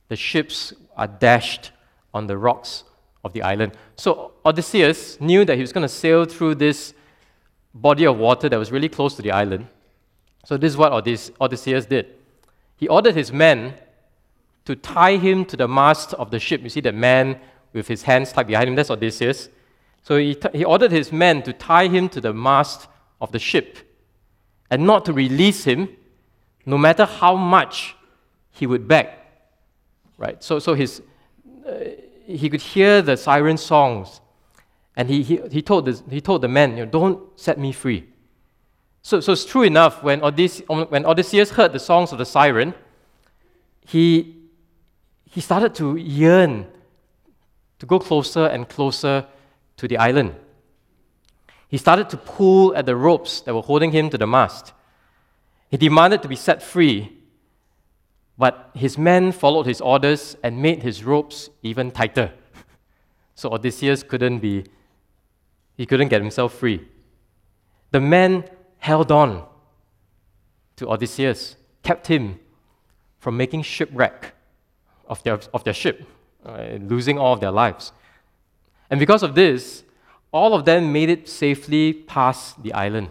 [0.08, 1.70] The ships are dashed
[2.16, 2.84] on the rocks
[3.24, 3.72] of the island.
[3.96, 6.94] So Odysseus knew that he was going to sail through this
[7.74, 9.66] body of water that was really close to the island.
[10.44, 12.06] So this is what Odysseus did.
[12.76, 13.74] He ordered his men
[14.64, 16.62] to tie him to the mast of the ship.
[16.62, 17.38] You see that man
[17.72, 18.76] with his hands tied behind him?
[18.76, 19.48] That's Odysseus.
[20.02, 22.88] So he, t- he ordered his men to tie him to the mast
[23.20, 23.78] of the ship
[24.70, 25.88] and not to release him,
[26.64, 27.96] no matter how much
[28.50, 29.08] he would beg.
[30.16, 30.42] Right?
[30.42, 31.02] So, so his,
[31.66, 31.74] uh,
[32.26, 34.20] he could hear the siren songs,
[34.96, 37.72] and he, he, he, told, this, he told the men, you know, Don't set me
[37.72, 38.08] free.
[39.02, 42.74] So, so it's true enough, when Odysseus, when Odysseus heard the songs of the siren,
[43.86, 44.36] he
[45.30, 46.66] he started to yearn
[47.78, 49.26] to go closer and closer
[49.76, 50.34] to the island.
[51.68, 54.72] He started to pull at the ropes that were holding him to the mast.
[55.68, 57.15] He demanded to be set free,
[58.38, 62.32] but his men followed his orders and made his ropes even tighter.
[63.38, 64.64] So Odysseus couldn't be,
[65.76, 66.88] he couldn't get himself free.
[67.90, 68.44] The men
[68.78, 69.44] held on
[70.76, 72.40] to Odysseus, kept him
[73.18, 74.34] from making shipwreck
[75.06, 76.06] of their, of their ship,
[76.46, 77.92] uh, losing all of their lives.
[78.88, 79.84] And because of this,
[80.32, 83.08] all of them made it safely past the island.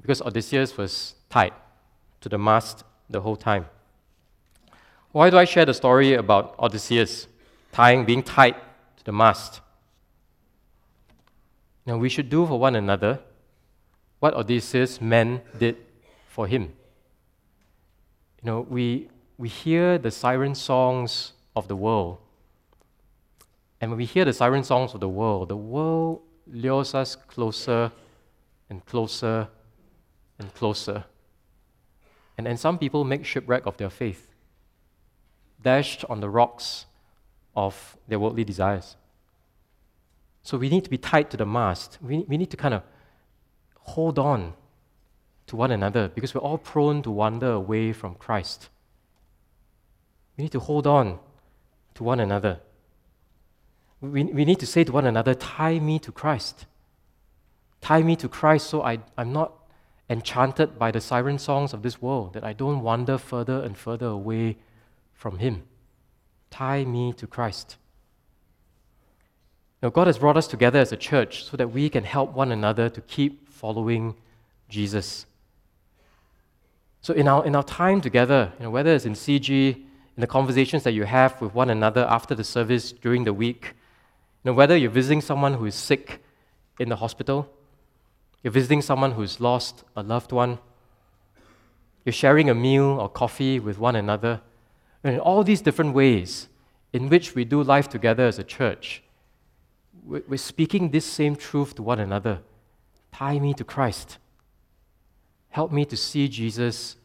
[0.00, 1.52] because Odysseus was tied
[2.20, 3.66] to the mast the whole time.
[5.14, 7.28] Why do I share the story about Odysseus
[7.70, 8.56] tying, being tied
[8.96, 9.60] to the mast?
[11.86, 13.20] Now, we should do for one another
[14.18, 15.76] what Odysseus' men did
[16.26, 16.62] for him.
[18.42, 22.18] You know, we, we hear the siren songs of the world.
[23.80, 27.92] And when we hear the siren songs of the world, the world lures us closer
[28.68, 29.46] and closer
[30.40, 31.04] and closer.
[32.36, 34.33] And then some people make shipwreck of their faith,
[35.62, 36.86] dashed on the rocks
[37.56, 38.96] of their worldly desires.
[40.42, 41.98] So we need to be tied to the mast.
[42.02, 42.82] We, we need to kind of
[43.80, 44.54] hold on
[45.46, 48.68] to one another because we're all prone to wander away from Christ.
[50.36, 51.18] We need to hold on
[51.94, 52.60] to one another.
[54.00, 56.66] We, we need to say to one another, tie me to Christ.
[57.80, 59.52] Tie me to Christ so I, I'm not
[60.10, 64.06] enchanted by the siren songs of this world, that I don't wander further and further
[64.06, 64.56] away
[65.14, 65.62] from Him.
[66.50, 67.76] Tie me to Christ.
[69.82, 72.50] Now, God has brought us together as a church so that we can help one
[72.50, 74.14] another to keep following
[74.68, 75.26] Jesus.
[77.02, 80.26] So, in our, in our time together, you know, whether it's in CG, in the
[80.26, 83.74] conversations that you have with one another after the service during the week,
[84.42, 86.22] you know, whether you're visiting someone who is sick
[86.78, 87.50] in the hospital,
[88.42, 90.58] you're visiting someone who's lost a loved one,
[92.04, 94.40] you're sharing a meal or coffee with one another,
[95.04, 96.48] and in all these different ways
[96.92, 99.02] in which we do life together as a church,
[100.02, 102.40] we're speaking this same truth to one another.
[103.12, 104.18] Tie me to Christ.
[105.50, 106.96] Help me to see Jesus,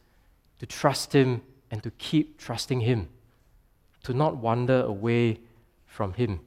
[0.60, 3.10] to trust Him, and to keep trusting Him,
[4.04, 5.40] to not wander away
[5.86, 6.40] from Him.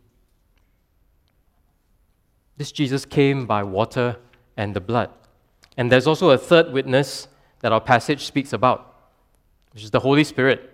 [2.57, 4.17] This Jesus came by water
[4.57, 5.11] and the blood.
[5.77, 7.29] And there's also a third witness
[7.61, 8.95] that our passage speaks about,
[9.73, 10.72] which is the Holy Spirit.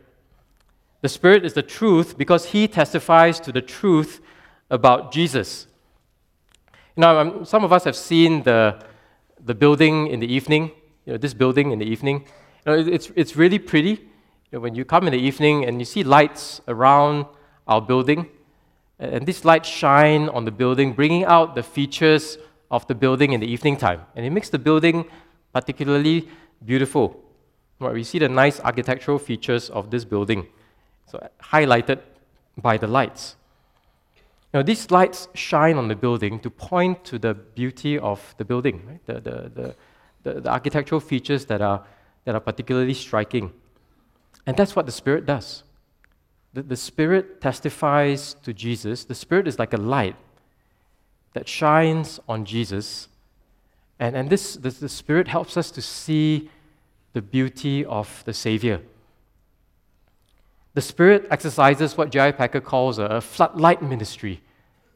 [1.01, 4.21] The Spirit is the truth because He testifies to the truth
[4.71, 5.67] about Jesus.
[6.97, 8.83] Now, um, some of us have seen the,
[9.45, 10.73] the building in the evening,
[11.05, 12.27] you know, this building in the evening.
[12.67, 13.91] You know, it's, it's really pretty.
[13.91, 17.27] You know, when you come in the evening and you see lights around
[17.69, 18.29] our building,
[18.99, 22.39] and these lights shine on the building, bringing out the features
[22.71, 24.01] of the building in the evening time.
[24.17, 25.05] And it makes the building
[25.53, 26.29] particularly
[26.65, 27.23] beautiful.
[27.79, 30.49] Right, we see the nice architectural features of this building,
[31.11, 32.01] so highlighted
[32.57, 33.37] by the lights.
[34.53, 38.83] Now, these lights shine on the building to point to the beauty of the building,
[38.87, 39.07] right?
[39.07, 39.75] the, the, the,
[40.23, 41.85] the, the architectural features that are,
[42.25, 43.53] that are particularly striking.
[44.47, 45.65] And that's what the Spirit does.
[46.55, 49.05] The, the Spirit testifies to Jesus.
[49.05, 50.17] The Spirit is like a light
[51.35, 53.09] that shines on Jesus.
[53.99, 56.51] And, and this, this, the Spirit helps us to see
[57.13, 58.81] the beauty of the Savior.
[60.75, 62.33] The Spirit exercises what J.I.
[62.33, 64.43] Packer calls a floodlight ministry,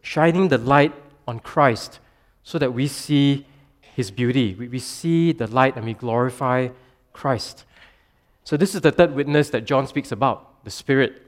[0.00, 0.94] shining the light
[1.26, 1.98] on Christ
[2.42, 3.46] so that we see
[3.80, 4.54] His beauty.
[4.54, 6.68] We, we see the light and we glorify
[7.12, 7.64] Christ.
[8.44, 11.22] So, this is the third witness that John speaks about the Spirit.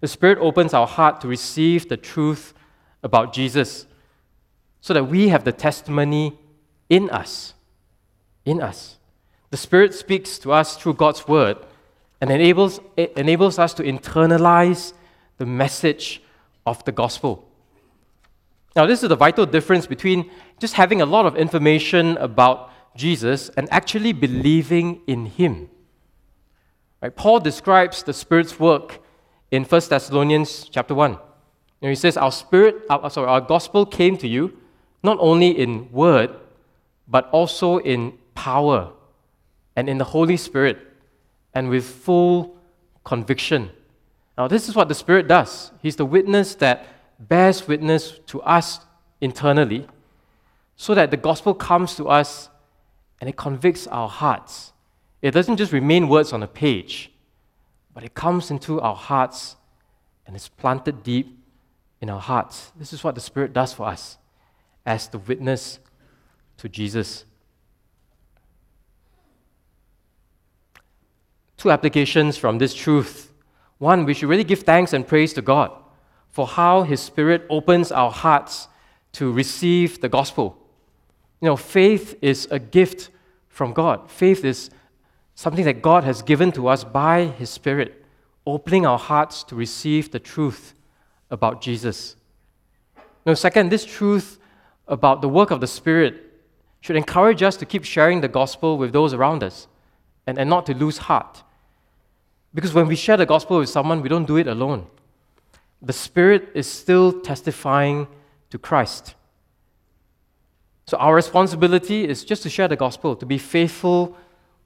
[0.00, 2.54] The Spirit opens our heart to receive the truth
[3.02, 3.86] about Jesus
[4.80, 6.38] so that we have the testimony
[6.88, 7.54] in us.
[8.44, 8.98] In us.
[9.50, 11.58] The Spirit speaks to us through God's Word
[12.20, 14.92] and enables, it enables us to internalize
[15.38, 16.22] the message
[16.64, 17.48] of the gospel.
[18.74, 23.48] Now, this is the vital difference between just having a lot of information about Jesus
[23.50, 25.70] and actually believing in Him.
[27.02, 27.14] Right?
[27.14, 29.02] Paul describes the Spirit's work
[29.50, 31.18] in 1 Thessalonians chapter 1.
[31.82, 34.56] And he says, Our spirit, our, uh, sorry, our gospel came to you
[35.02, 36.30] not only in word,
[37.06, 38.92] but also in power
[39.76, 40.78] and in the Holy Spirit
[41.56, 42.54] and with full
[43.02, 43.70] conviction.
[44.36, 45.72] Now, this is what the Spirit does.
[45.80, 46.86] He's the witness that
[47.18, 48.80] bears witness to us
[49.22, 49.88] internally
[50.76, 52.50] so that the gospel comes to us
[53.22, 54.74] and it convicts our hearts.
[55.22, 57.10] It doesn't just remain words on a page,
[57.94, 59.56] but it comes into our hearts
[60.26, 61.42] and is planted deep
[62.02, 62.70] in our hearts.
[62.76, 64.18] This is what the Spirit does for us
[64.84, 65.78] as the witness
[66.58, 67.24] to Jesus.
[71.56, 73.32] Two applications from this truth.
[73.78, 75.70] One, we should really give thanks and praise to God
[76.28, 78.68] for how His Spirit opens our hearts
[79.12, 80.58] to receive the gospel.
[81.40, 83.10] You know, faith is a gift
[83.48, 84.10] from God.
[84.10, 84.70] Faith is
[85.34, 88.04] something that God has given to us by His Spirit,
[88.46, 90.74] opening our hearts to receive the truth
[91.30, 92.16] about Jesus.
[93.24, 94.38] Now, second, this truth
[94.86, 96.22] about the work of the Spirit
[96.80, 99.66] should encourage us to keep sharing the gospel with those around us
[100.26, 101.42] and, and not to lose heart.
[102.56, 104.86] Because when we share the gospel with someone, we don't do it alone.
[105.82, 108.08] The Spirit is still testifying
[108.48, 109.14] to Christ.
[110.86, 114.16] So our responsibility is just to share the gospel, to be faithful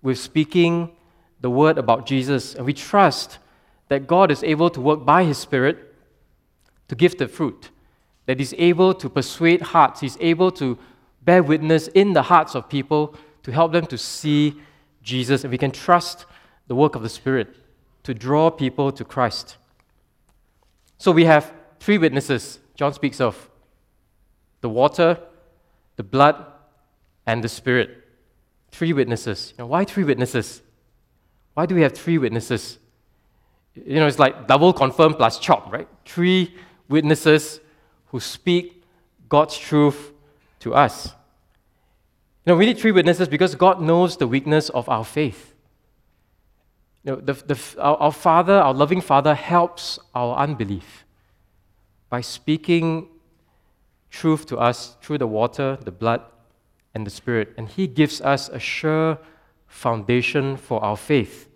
[0.03, 0.93] with speaking
[1.41, 2.55] the word about Jesus.
[2.55, 3.39] And we trust
[3.89, 5.93] that God is able to work by His Spirit
[6.87, 7.71] to give the fruit,
[8.27, 10.79] that He's able to persuade hearts, He's able to
[11.23, 14.61] bear witness in the hearts of people to help them to see
[15.03, 15.43] Jesus.
[15.43, 16.25] And we can trust
[16.69, 17.57] the work of the Spirit
[18.03, 19.57] to draw people to Christ.
[20.99, 23.51] So we have three witnesses John speaks of
[24.63, 25.19] the water,
[25.97, 26.47] the blood,
[27.27, 27.91] and the Spirit.
[28.71, 29.53] Three witnesses.
[29.59, 30.63] Now, why three witnesses?
[31.53, 32.79] Why do we have three witnesses?
[33.75, 35.87] You know, it's like double confirm plus chop, right?
[36.07, 36.55] Three
[36.89, 37.61] witnesses
[38.07, 38.83] who speak
[39.29, 40.13] God's truth
[40.61, 41.09] to us.
[42.47, 45.50] You know, we need three witnesses because God knows the weakness of our faith.
[47.05, 51.05] You know, the, the, our, our Father, our loving Father, helps our unbelief
[52.11, 53.09] by speaking
[54.11, 56.23] truth to us through the water, the blood,
[56.95, 57.55] and the Spirit.
[57.57, 59.19] And He gives us a sure
[59.67, 61.49] foundation for our faith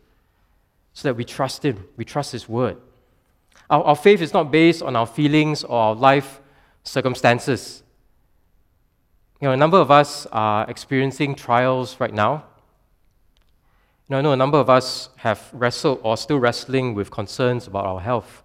[0.93, 2.77] so that we trust Him, we trust His word.
[3.69, 6.41] Our, our faith is not based on our feelings or our life
[6.85, 7.83] circumstances.
[9.41, 12.45] You know, a number of us are experiencing trials right now.
[14.09, 17.87] Know, I know a number of us have wrestled or still wrestling with concerns about
[17.87, 18.43] our health.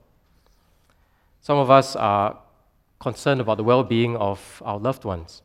[1.42, 2.40] Some of us are
[3.00, 5.42] concerned about the well being of our loved ones.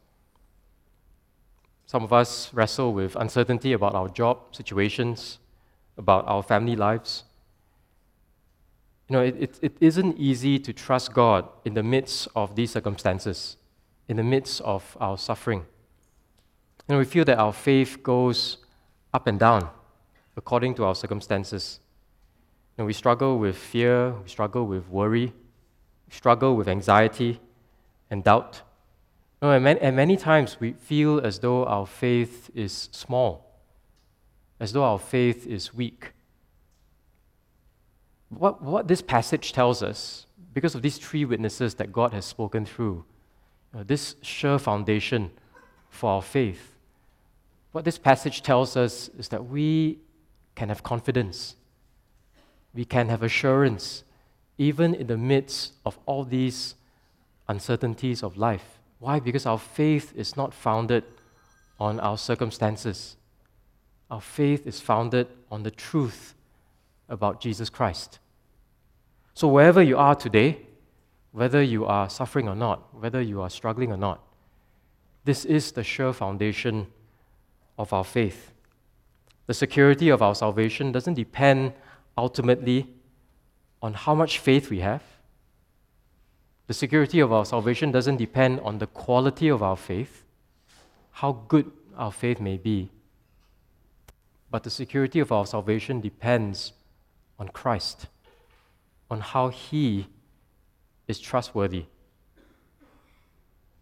[1.86, 5.38] Some of us wrestle with uncertainty about our job situations,
[5.98, 7.24] about our family lives.
[9.08, 12.70] You know, it, it, it isn't easy to trust God in the midst of these
[12.70, 13.56] circumstances,
[14.08, 15.66] in the midst of our suffering.
[16.88, 18.58] You know, we feel that our faith goes
[19.12, 19.68] up and down
[20.36, 21.80] according to our circumstances.
[22.76, 25.26] You know, we struggle with fear, we struggle with worry,
[26.06, 27.40] we struggle with anxiety
[28.10, 28.62] and doubt.
[29.40, 33.60] You know, and, many, and many times we feel as though our faith is small,
[34.58, 36.12] as though our faith is weak.
[38.30, 42.66] What, what this passage tells us, because of these three witnesses that God has spoken
[42.66, 43.04] through,
[43.72, 45.30] you know, this sure foundation
[45.90, 46.74] for our faith,
[47.70, 49.98] what this passage tells us is that we
[50.54, 51.56] can have confidence,
[52.72, 54.04] we can have assurance,
[54.58, 56.74] even in the midst of all these
[57.48, 58.78] uncertainties of life.
[58.98, 59.20] Why?
[59.20, 61.04] Because our faith is not founded
[61.78, 63.16] on our circumstances.
[64.10, 66.34] Our faith is founded on the truth
[67.08, 68.18] about Jesus Christ.
[69.34, 70.60] So, wherever you are today,
[71.32, 74.22] whether you are suffering or not, whether you are struggling or not,
[75.24, 76.86] this is the sure foundation
[77.76, 78.53] of our faith.
[79.46, 81.72] The security of our salvation doesn't depend
[82.16, 82.88] ultimately
[83.82, 85.02] on how much faith we have.
[86.66, 90.24] The security of our salvation doesn't depend on the quality of our faith,
[91.10, 92.90] how good our faith may be.
[94.50, 96.72] But the security of our salvation depends
[97.38, 98.06] on Christ,
[99.10, 100.06] on how He
[101.06, 101.84] is trustworthy.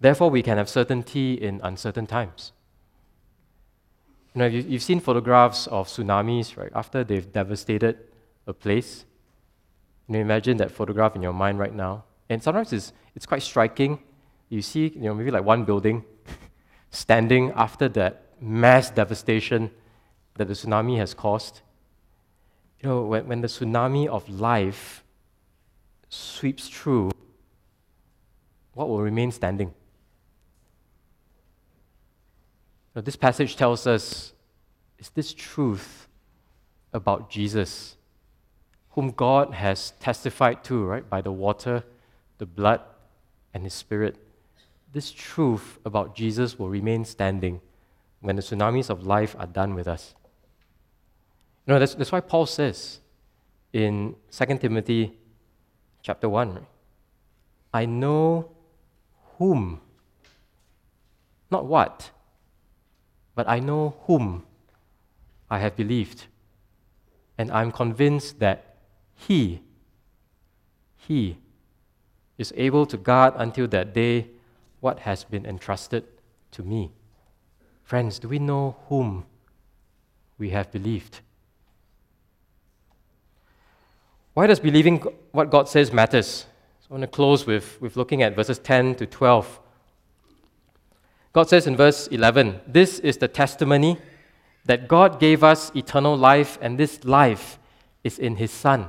[0.00, 2.50] Therefore, we can have certainty in uncertain times.
[4.34, 6.72] You know, you've seen photographs of tsunamis, right?
[6.74, 7.98] After they've devastated
[8.46, 9.04] a place.
[10.08, 12.04] You know, imagine that photograph in your mind right now.
[12.28, 13.98] And sometimes it's, it's quite striking.
[14.48, 16.04] You see, you know, maybe like one building
[16.90, 19.70] standing after that mass devastation
[20.34, 21.60] that the tsunami has caused.
[22.82, 25.04] You know, when, when the tsunami of life
[26.08, 27.12] sweeps through,
[28.74, 29.74] what will remain standing?
[32.94, 34.32] Now, this passage tells us
[34.98, 36.06] is this truth
[36.92, 37.96] about Jesus,
[38.90, 41.84] whom God has testified to, right, by the water,
[42.38, 42.80] the blood,
[43.54, 44.16] and His Spirit.
[44.92, 47.60] This truth about Jesus will remain standing
[48.20, 50.14] when the tsunamis of life are done with us.
[51.66, 53.00] You know, that's, that's why Paul says
[53.72, 55.16] in 2 Timothy
[56.02, 56.64] chapter 1, right,
[57.72, 58.50] I know
[59.38, 59.80] whom,
[61.50, 62.10] not what,
[63.34, 64.44] but I know whom
[65.50, 66.26] I have believed.
[67.38, 68.76] And I'm convinced that
[69.14, 69.60] He,
[70.96, 71.38] He
[72.38, 74.28] is able to guard until that day
[74.80, 76.04] what has been entrusted
[76.52, 76.90] to me.
[77.84, 79.24] Friends, do we know whom
[80.38, 81.20] we have believed?
[84.34, 84.98] Why does believing
[85.32, 86.46] what God says matters?
[86.80, 89.60] So I want to close with, with looking at verses 10 to 12.
[91.32, 93.98] God says in verse 11, This is the testimony
[94.64, 97.58] that God gave us eternal life, and this life
[98.04, 98.88] is in His Son.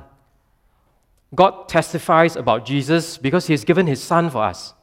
[1.34, 4.74] God testifies about Jesus because He has given His Son for us.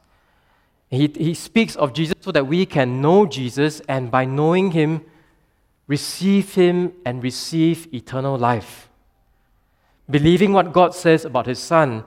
[0.90, 5.02] He, he speaks of Jesus so that we can know Jesus, and by knowing Him,
[5.86, 8.90] receive Him and receive eternal life.
[10.10, 12.04] Believing what God says about His Son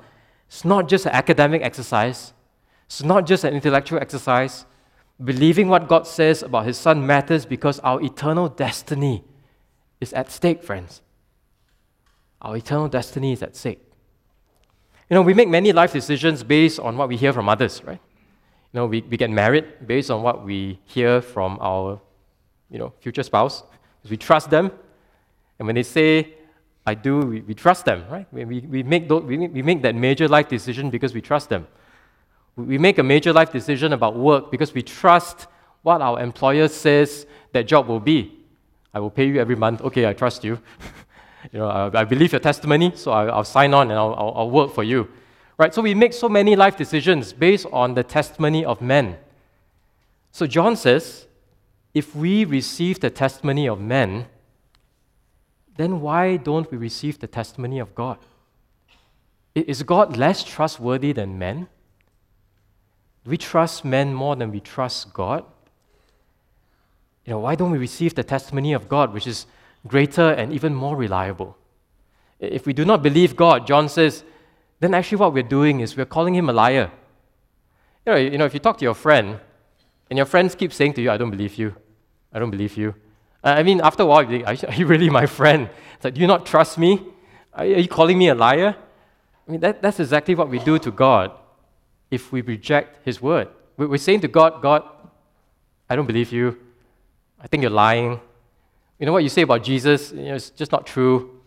[0.52, 2.34] is not just an academic exercise,
[2.86, 4.66] it's not just an intellectual exercise.
[5.24, 9.24] Believing what God says about His Son matters because our eternal destiny
[10.02, 11.02] is at stake, friends.
[12.42, 13.80] Our eternal destiny is at stake.
[15.10, 18.00] You know, we make many life decisions based on what we hear from others, right?
[18.74, 22.02] You know, we, we get married based on what we hear from our,
[22.70, 23.64] you know, future spouse.
[24.10, 24.72] We trust them.
[25.58, 26.34] And when they say,
[26.86, 28.28] I do, we, we trust them, right?
[28.34, 31.50] We, we, we, make those, we, we make that major life decision because we trust
[31.50, 31.68] them.
[32.56, 35.48] We make a major life decision about work because we trust
[35.82, 38.32] what our employer says that job will be.
[38.94, 39.82] I will pay you every month.
[39.82, 40.60] Okay, I trust you.
[41.52, 44.34] you know, I, I, believe your testimony, so I, will sign on and I'll, I'll,
[44.36, 45.10] I'll work for you.
[45.58, 45.74] Right?
[45.74, 49.18] So we make so many life decisions based on the testimony of men.
[50.32, 51.28] So John says,
[51.94, 54.28] if we receive the testimony of men,
[55.78, 58.18] then why don't we receive the testimony of God?
[59.54, 61.68] Is God less trustworthy than men?
[63.26, 65.44] Do we trust men more than we trust God?
[67.26, 69.48] You know, why don't we receive the testimony of God, which is
[69.88, 71.58] greater and even more reliable?
[72.40, 74.24] If we do not believe God, John says,
[74.80, 76.92] then actually what we're doing is we're calling him a liar.
[78.06, 79.40] You know, you know, if you talk to your friend,
[80.12, 81.76] and your friends keep saying to you, I don't believe you,
[82.32, 82.94] I don't believe you.
[83.44, 85.68] I mean, after a while, you think, are you really my friend?
[85.96, 87.02] It's like, do you not trust me?
[87.54, 88.76] Are you calling me a liar?
[89.48, 91.32] I mean, that, that's exactly what we do to God
[92.16, 93.48] if we reject His word.
[93.78, 94.84] We're saying to God, God,
[95.90, 96.58] I don't believe you.
[97.40, 98.20] I think you're lying.
[99.00, 100.12] You know what you say about Jesus?
[100.12, 101.42] You know, it's just not true.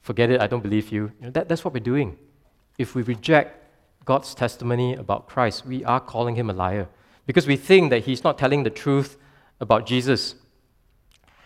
[0.00, 0.40] Forget it.
[0.40, 1.12] I don't believe you.
[1.20, 2.16] you know, that, that's what we're doing.
[2.78, 3.50] If we reject
[4.04, 6.88] God's testimony about Christ, we are calling him a liar
[7.26, 9.18] because we think that he's not telling the truth
[9.60, 10.34] about Jesus.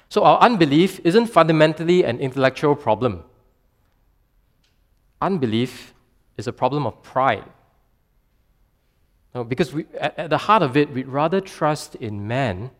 [0.08, 3.24] So our unbelief isn't fundamentally an intellectual problem.
[5.20, 5.92] Unbelief
[6.36, 7.44] is a problem of pride.
[9.34, 12.70] No, because we, at, at the heart of it, we'd rather trust in man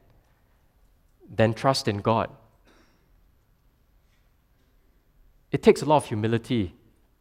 [1.34, 2.30] than trust in God.
[5.50, 6.74] It takes a lot of humility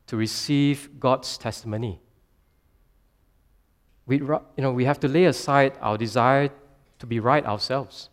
[0.07, 1.99] to receive God's testimony.
[4.05, 6.49] We, you know, we have to lay aside our desire
[6.99, 8.09] to be right ourselves,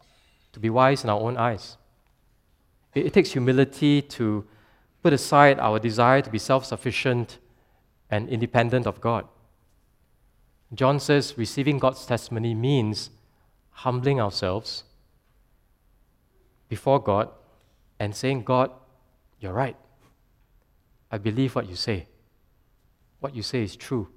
[0.52, 1.76] to be wise in our own eyes.
[2.94, 4.44] It, it takes humility to
[5.02, 7.38] put aside our desire to be self sufficient
[8.10, 9.26] and independent of God.
[10.74, 13.10] John says receiving God's testimony means
[13.70, 14.84] humbling ourselves
[16.68, 17.30] before God
[17.98, 18.70] and saying, God,
[19.40, 19.76] you're right.
[21.10, 22.06] I believe what you say.
[23.20, 24.08] What you say is true.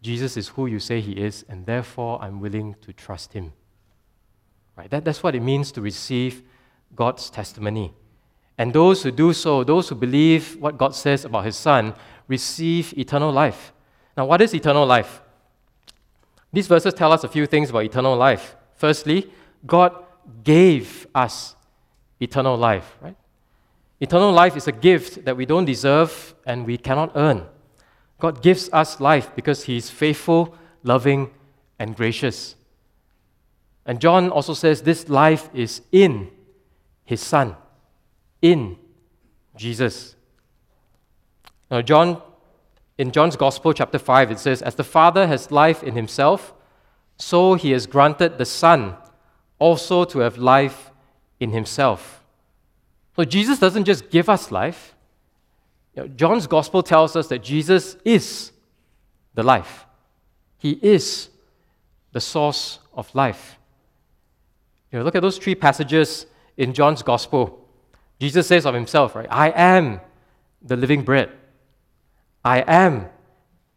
[0.00, 3.52] Jesus is who you say he is, and therefore I'm willing to trust him.
[4.76, 4.90] Right?
[4.90, 6.42] That, that's what it means to receive
[6.94, 7.94] God's testimony.
[8.56, 11.94] And those who do so, those who believe what God says about his son,
[12.28, 13.72] receive eternal life.
[14.16, 15.20] Now, what is eternal life?
[16.54, 18.56] These verses tell us a few things about eternal life.
[18.76, 19.28] Firstly,
[19.66, 19.92] God
[20.44, 21.56] gave us
[22.20, 23.16] eternal life, right?
[24.00, 27.44] Eternal life is a gift that we don't deserve and we cannot earn.
[28.20, 31.30] God gives us life because He is faithful, loving,
[31.80, 32.54] and gracious.
[33.84, 36.30] And John also says this life is in
[37.04, 37.56] His Son,
[38.40, 38.78] in
[39.56, 40.14] Jesus.
[41.68, 42.22] Now, John
[42.96, 46.54] in John's Gospel, chapter 5, it says, As the Father has life in himself,
[47.16, 48.96] so he has granted the Son
[49.58, 50.90] also to have life
[51.40, 52.24] in himself.
[53.16, 54.94] So Jesus doesn't just give us life.
[55.94, 58.52] You know, John's Gospel tells us that Jesus is
[59.34, 59.86] the life,
[60.58, 61.28] he is
[62.12, 63.58] the source of life.
[64.92, 66.26] You know, look at those three passages
[66.56, 67.68] in John's Gospel.
[68.20, 69.26] Jesus says of himself, right?
[69.28, 70.00] I am
[70.62, 71.30] the living bread.
[72.44, 73.06] I am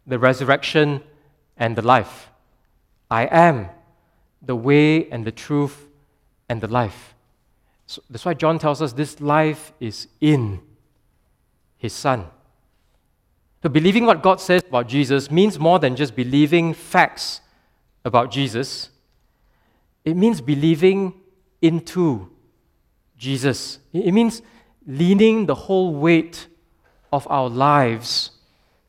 [0.05, 1.01] the resurrection
[1.55, 2.30] and the life.
[3.09, 3.70] I am
[4.41, 5.88] the way and the truth
[6.49, 7.15] and the life.
[7.86, 10.59] So that's why John tells us this life is in
[11.78, 12.26] his Son.
[13.63, 17.41] So, believing what God says about Jesus means more than just believing facts
[18.05, 18.89] about Jesus,
[20.05, 21.13] it means believing
[21.61, 22.30] into
[23.18, 23.80] Jesus.
[23.93, 24.41] It means
[24.86, 26.47] leaning the whole weight
[27.11, 28.32] of our lives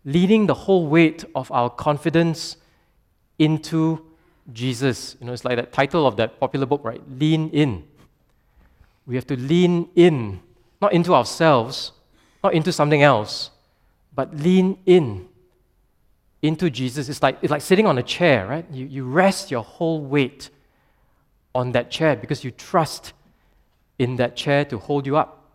[0.08, 2.56] leading the whole weight of our confidence
[3.38, 4.04] into
[4.52, 5.16] Jesus.
[5.20, 7.02] You know, it's like that title of that popular book, right?
[7.18, 7.84] Lean in.
[9.06, 10.40] We have to lean in,
[10.80, 11.92] not into ourselves,
[12.42, 13.50] not into something else,
[14.14, 15.28] but lean in
[16.40, 17.08] into Jesus.
[17.08, 18.64] It's like, it's like sitting on a chair, right?
[18.70, 20.50] You, you rest your whole weight
[21.54, 23.12] on that chair because you trust
[23.98, 25.50] in that chair to hold you up.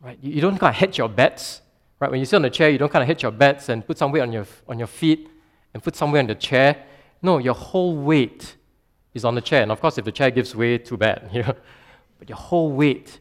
[0.00, 0.18] Right?
[0.20, 1.61] You, you don't kind of hedge your bets.
[2.02, 2.10] Right?
[2.10, 3.96] When you sit on the chair, you don't kind of hedge your bets and put
[3.96, 5.30] some weight on your, on your feet
[5.72, 6.84] and put some weight on the chair.
[7.22, 8.56] No, your whole weight
[9.14, 9.62] is on the chair.
[9.62, 11.30] And of course, if the chair gives way, too bad.
[11.32, 11.54] You know?
[12.18, 13.20] But your whole weight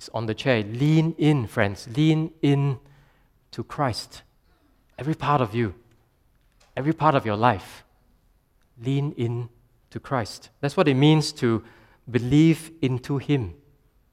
[0.00, 0.64] is on the chair.
[0.64, 1.86] Lean in, friends.
[1.96, 2.80] Lean in
[3.52, 4.22] to Christ.
[4.98, 5.76] Every part of you,
[6.76, 7.84] every part of your life,
[8.82, 9.48] lean in
[9.90, 10.50] to Christ.
[10.60, 11.62] That's what it means to
[12.10, 13.54] believe into Him.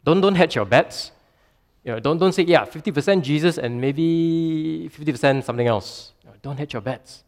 [0.03, 1.11] Don't, don't hedge your bets.
[1.85, 6.13] You know, don't, don't say, yeah, 50% Jesus and maybe 50% something else.
[6.41, 7.23] Don't hedge your bets.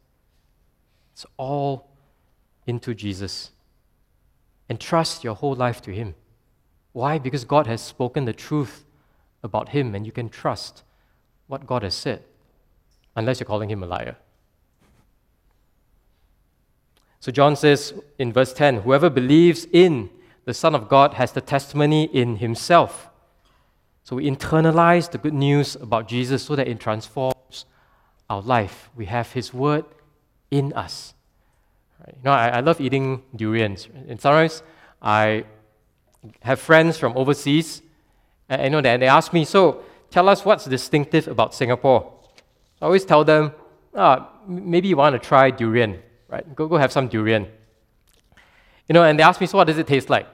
[1.13, 1.87] It's all
[2.65, 3.51] into Jesus.
[4.67, 6.15] And trust your whole life to Him.
[6.91, 7.19] Why?
[7.19, 8.83] Because God has spoken the truth
[9.43, 10.83] about Him, and you can trust
[11.45, 12.23] what God has said,
[13.15, 14.17] unless you're calling Him a liar.
[17.19, 20.09] So John says in verse 10 Whoever believes in
[20.45, 23.06] the Son of God has the testimony in himself.
[24.07, 27.65] So we internalize the good news about Jesus so that it transforms
[28.29, 28.89] our life.
[28.95, 29.83] We have His Word
[30.49, 31.13] in us.
[31.99, 32.15] Right?
[32.15, 33.89] You know, I, I love eating durians.
[34.07, 34.63] And sometimes
[35.01, 35.43] I
[36.41, 37.81] have friends from overseas,
[38.47, 42.13] and you know, they, they ask me, so tell us what's distinctive about Singapore.
[42.81, 43.51] I always tell them,
[43.93, 46.55] ah, maybe you want to try durian, right?
[46.55, 47.45] Go, go have some durian.
[48.87, 50.27] You know, and they ask me, so what does it taste like?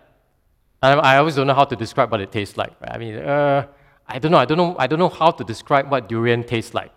[0.83, 2.73] And I always don't know how to describe what it tastes like.
[2.81, 2.91] Right?
[2.91, 3.67] I mean, uh,
[4.05, 4.37] I don't know.
[4.37, 4.75] I don't know.
[4.77, 6.91] I don't know how to describe what durian tastes like.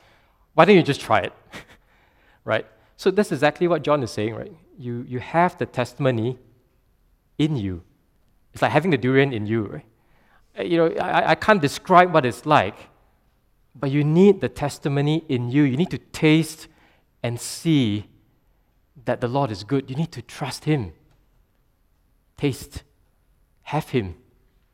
[0.54, 1.32] Why don't you just try it,
[2.44, 2.66] right?
[2.96, 4.52] So that's exactly what John is saying, right?
[4.76, 6.36] You you have the testimony
[7.38, 7.84] in you.
[8.52, 9.86] It's like having the durian in you, right?
[10.58, 12.88] Uh, you know, I, I can't describe what it's like,
[13.76, 15.62] but you need the testimony in you.
[15.62, 16.66] You need to taste
[17.22, 18.08] and see
[19.04, 19.88] that the Lord is good.
[19.88, 20.92] You need to trust Him.
[22.36, 22.82] Taste
[23.66, 24.14] have Him.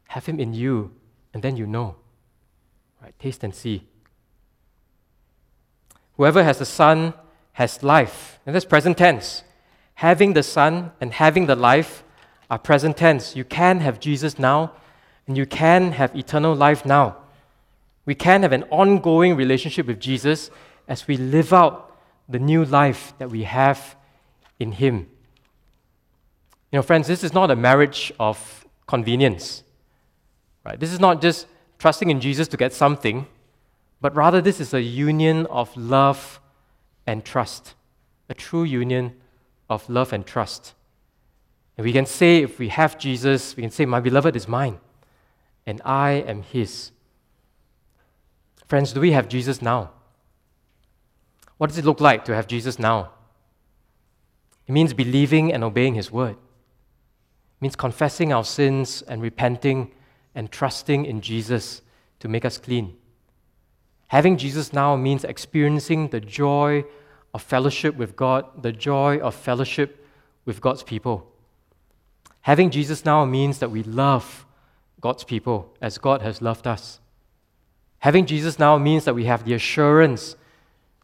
[0.09, 0.90] Have Him in you,
[1.32, 1.97] and then you know.
[3.03, 3.18] Right?
[3.18, 3.86] Taste and see.
[6.16, 7.14] Whoever has the Son
[7.53, 8.38] has life.
[8.45, 9.45] And that's present tense.
[9.95, 12.05] Having the Son and having the life
[12.51, 13.34] are present tense.
[13.34, 14.72] You can have Jesus now,
[15.26, 17.16] and you can have eternal life now.
[18.05, 20.51] We can have an ongoing relationship with Jesus
[20.86, 21.97] as we live out
[22.28, 23.97] the new life that we have
[24.61, 25.09] in Him.
[26.70, 28.61] You know, friends, this is not a marriage of
[28.93, 29.62] convenience.
[30.66, 30.78] Right?
[30.78, 31.47] This is not just
[31.78, 33.26] trusting in Jesus to get something,
[34.03, 36.40] but rather this is a union of love
[37.07, 37.74] and trust.
[38.28, 39.14] A true union
[39.70, 40.74] of love and trust.
[41.78, 44.78] And we can say, if we have Jesus, we can say, My beloved is mine,
[45.64, 46.90] and I am his.
[48.66, 49.90] Friends, do we have Jesus now?
[51.57, 53.12] What does it look like to have Jesus now?
[54.66, 56.36] It means believing and obeying his word
[57.62, 59.92] means confessing our sins and repenting
[60.34, 61.80] and trusting in Jesus
[62.18, 62.96] to make us clean.
[64.08, 66.84] Having Jesus now means experiencing the joy
[67.32, 70.04] of fellowship with God, the joy of fellowship
[70.44, 71.32] with God's people.
[72.40, 74.44] Having Jesus now means that we love
[75.00, 76.98] God's people as God has loved us.
[78.00, 80.34] Having Jesus now means that we have the assurance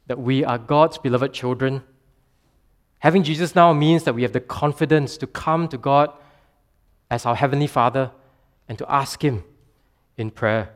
[0.08, 1.84] that we are God's beloved children.
[2.98, 6.12] Having Jesus now means that we have the confidence to come to God
[7.10, 8.10] as our Heavenly Father
[8.68, 9.44] and to ask Him
[10.16, 10.70] in prayer.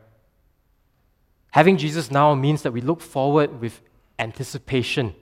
[1.52, 3.80] Having Jesus now means that we look forward with
[4.18, 5.14] anticipation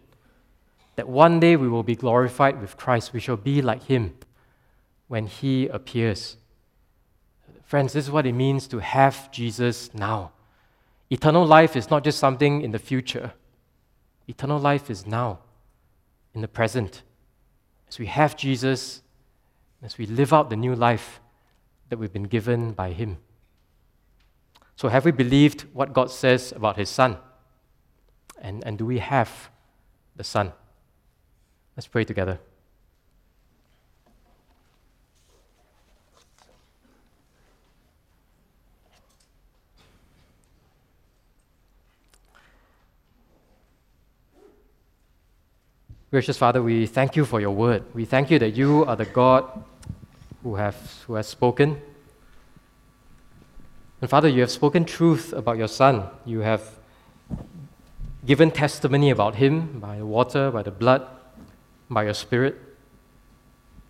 [1.00, 3.14] that one day we will be glorified with Christ.
[3.14, 4.16] We shall be like Him
[5.08, 6.36] when He appears.
[7.64, 10.32] Friends, this is what it means to have Jesus now.
[11.08, 13.32] Eternal life is not just something in the future,
[14.28, 15.38] eternal life is now,
[16.34, 17.02] in the present.
[17.88, 19.00] As we have Jesus,
[19.82, 21.20] as we live out the new life
[21.88, 23.18] that we've been given by Him.
[24.76, 27.16] So, have we believed what God says about His Son?
[28.40, 29.50] And, and do we have
[30.16, 30.52] the Son?
[31.76, 32.38] Let's pray together.
[46.10, 47.84] Gracious Father, we thank you for your word.
[47.94, 49.62] We thank you that you are the God
[50.42, 51.80] who, have, who has spoken.
[54.00, 56.04] And Father, you have spoken truth about your Son.
[56.24, 56.78] You have
[58.24, 61.06] given testimony about him by the water, by the blood,
[61.90, 62.56] by your Spirit.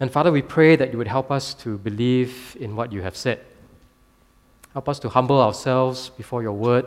[0.00, 3.16] And Father, we pray that you would help us to believe in what you have
[3.16, 3.40] said.
[4.72, 6.86] Help us to humble ourselves before your word.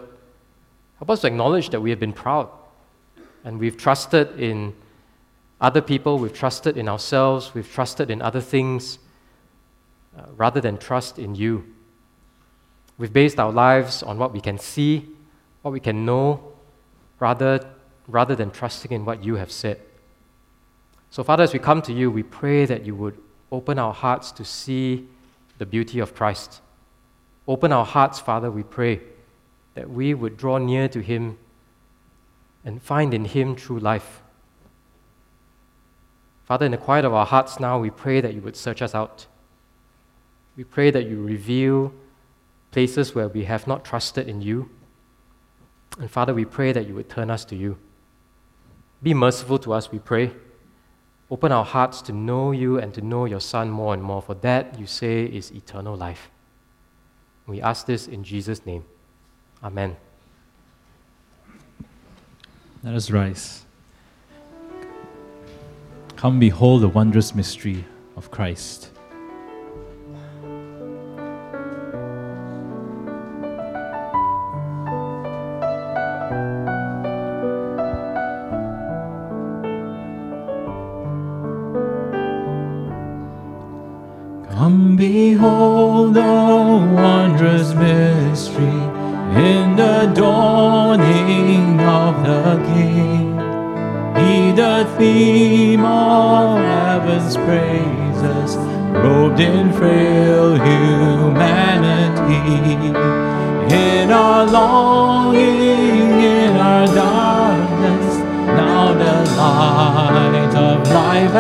[0.97, 2.49] Help us to acknowledge that we have been proud
[3.43, 4.74] and we've trusted in
[5.59, 8.99] other people, we've trusted in ourselves, we've trusted in other things
[10.18, 11.66] uh, rather than trust in you.
[12.97, 15.07] We've based our lives on what we can see,
[15.61, 16.53] what we can know,
[17.20, 17.68] rather,
[18.07, 19.80] rather than trusting in what you have said.
[21.09, 23.18] So, Father, as we come to you, we pray that you would
[23.51, 25.07] open our hearts to see
[25.57, 26.61] the beauty of Christ.
[27.47, 29.01] Open our hearts, Father, we pray,
[29.76, 31.38] that we would draw near to Him
[32.66, 34.22] and find in Him true life.
[36.45, 38.93] Father, in the quiet of our hearts now, we pray that you would search us
[38.95, 39.28] out.
[40.55, 41.93] We pray that you reveal
[42.71, 44.69] places where we have not trusted in you.
[45.99, 47.77] And Father, we pray that you would turn us to you.
[49.01, 50.31] Be merciful to us, we pray.
[51.29, 54.35] Open our hearts to know you and to know your Son more and more, for
[54.35, 56.29] that, you say, is eternal life.
[57.47, 58.85] We ask this in Jesus' name.
[59.63, 59.97] Amen.
[62.83, 63.65] Let us rise.
[66.15, 67.85] Come behold the wondrous mystery
[68.15, 68.92] of Christ.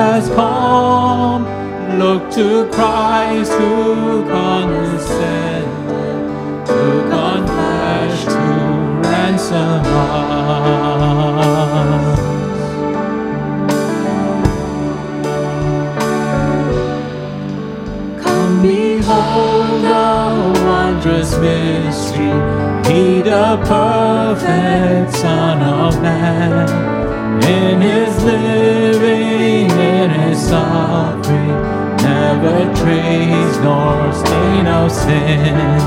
[0.03, 1.43] Has come.
[1.97, 5.65] Look to Christ who condescended,
[6.65, 8.41] took on flesh to
[9.07, 10.19] ransom us.
[18.23, 20.05] Come behold the
[20.65, 22.33] wondrous mystery,
[22.87, 26.92] He the perfect Son of Man.
[27.47, 31.47] In His living, in His suffering,
[31.97, 35.79] never trace nor stain of sin.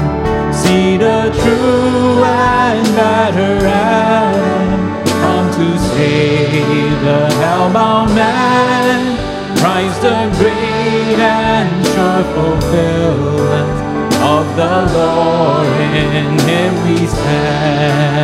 [0.52, 9.16] See the true and better Adam come to save the hellbound man.
[9.58, 13.86] Christ the great and sure fulfillment
[14.22, 15.66] of the Lord
[16.04, 18.16] in Him we stand.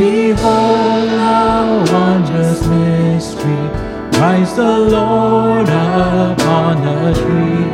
[0.00, 3.64] Behold the wondrous mystery,
[4.16, 7.68] Christ the Lord upon the tree.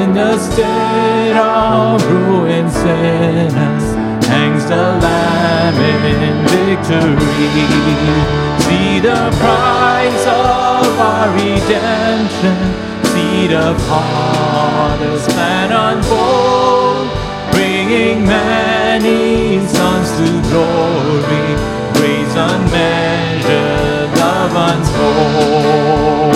[0.00, 3.86] In the stead of ruined sinners
[4.32, 5.78] hangs the Lamb
[6.24, 7.32] in victory.
[8.64, 12.56] See the price of our redemption,
[13.12, 16.61] see the Father's plan unfold,
[17.92, 21.56] bringing many sons to glory,
[21.94, 26.32] grace unmeasured, love untold.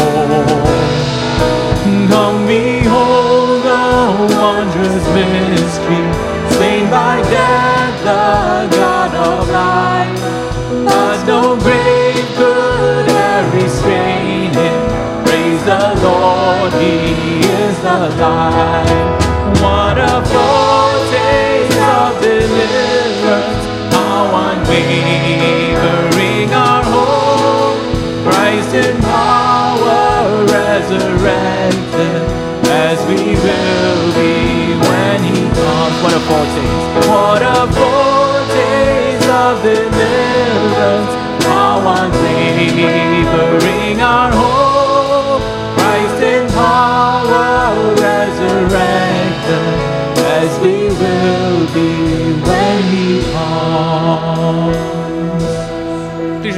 [2.11, 6.03] Come behold the wondrous mystery,
[6.57, 10.21] slain by death, the God of life.
[10.85, 11.96] But no grave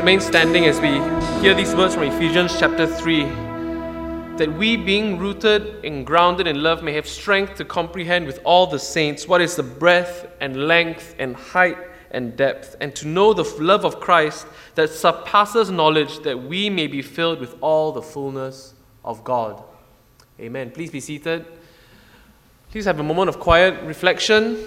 [0.08, 0.92] remain standing as we
[1.42, 3.24] hear these words from Ephesians chapter 3.
[4.38, 8.66] That we, being rooted and grounded in love, may have strength to comprehend with all
[8.66, 11.76] the saints what is the breadth and length and height
[12.10, 14.46] and depth, and to know the love of Christ
[14.76, 18.72] that surpasses knowledge, that we may be filled with all the fullness
[19.04, 19.62] of God.
[20.40, 20.70] Amen.
[20.70, 21.44] Please be seated.
[22.70, 24.64] Please have a moment of quiet reflection,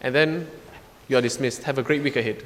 [0.00, 0.50] and then
[1.06, 1.62] you are dismissed.
[1.62, 2.44] Have a great week ahead.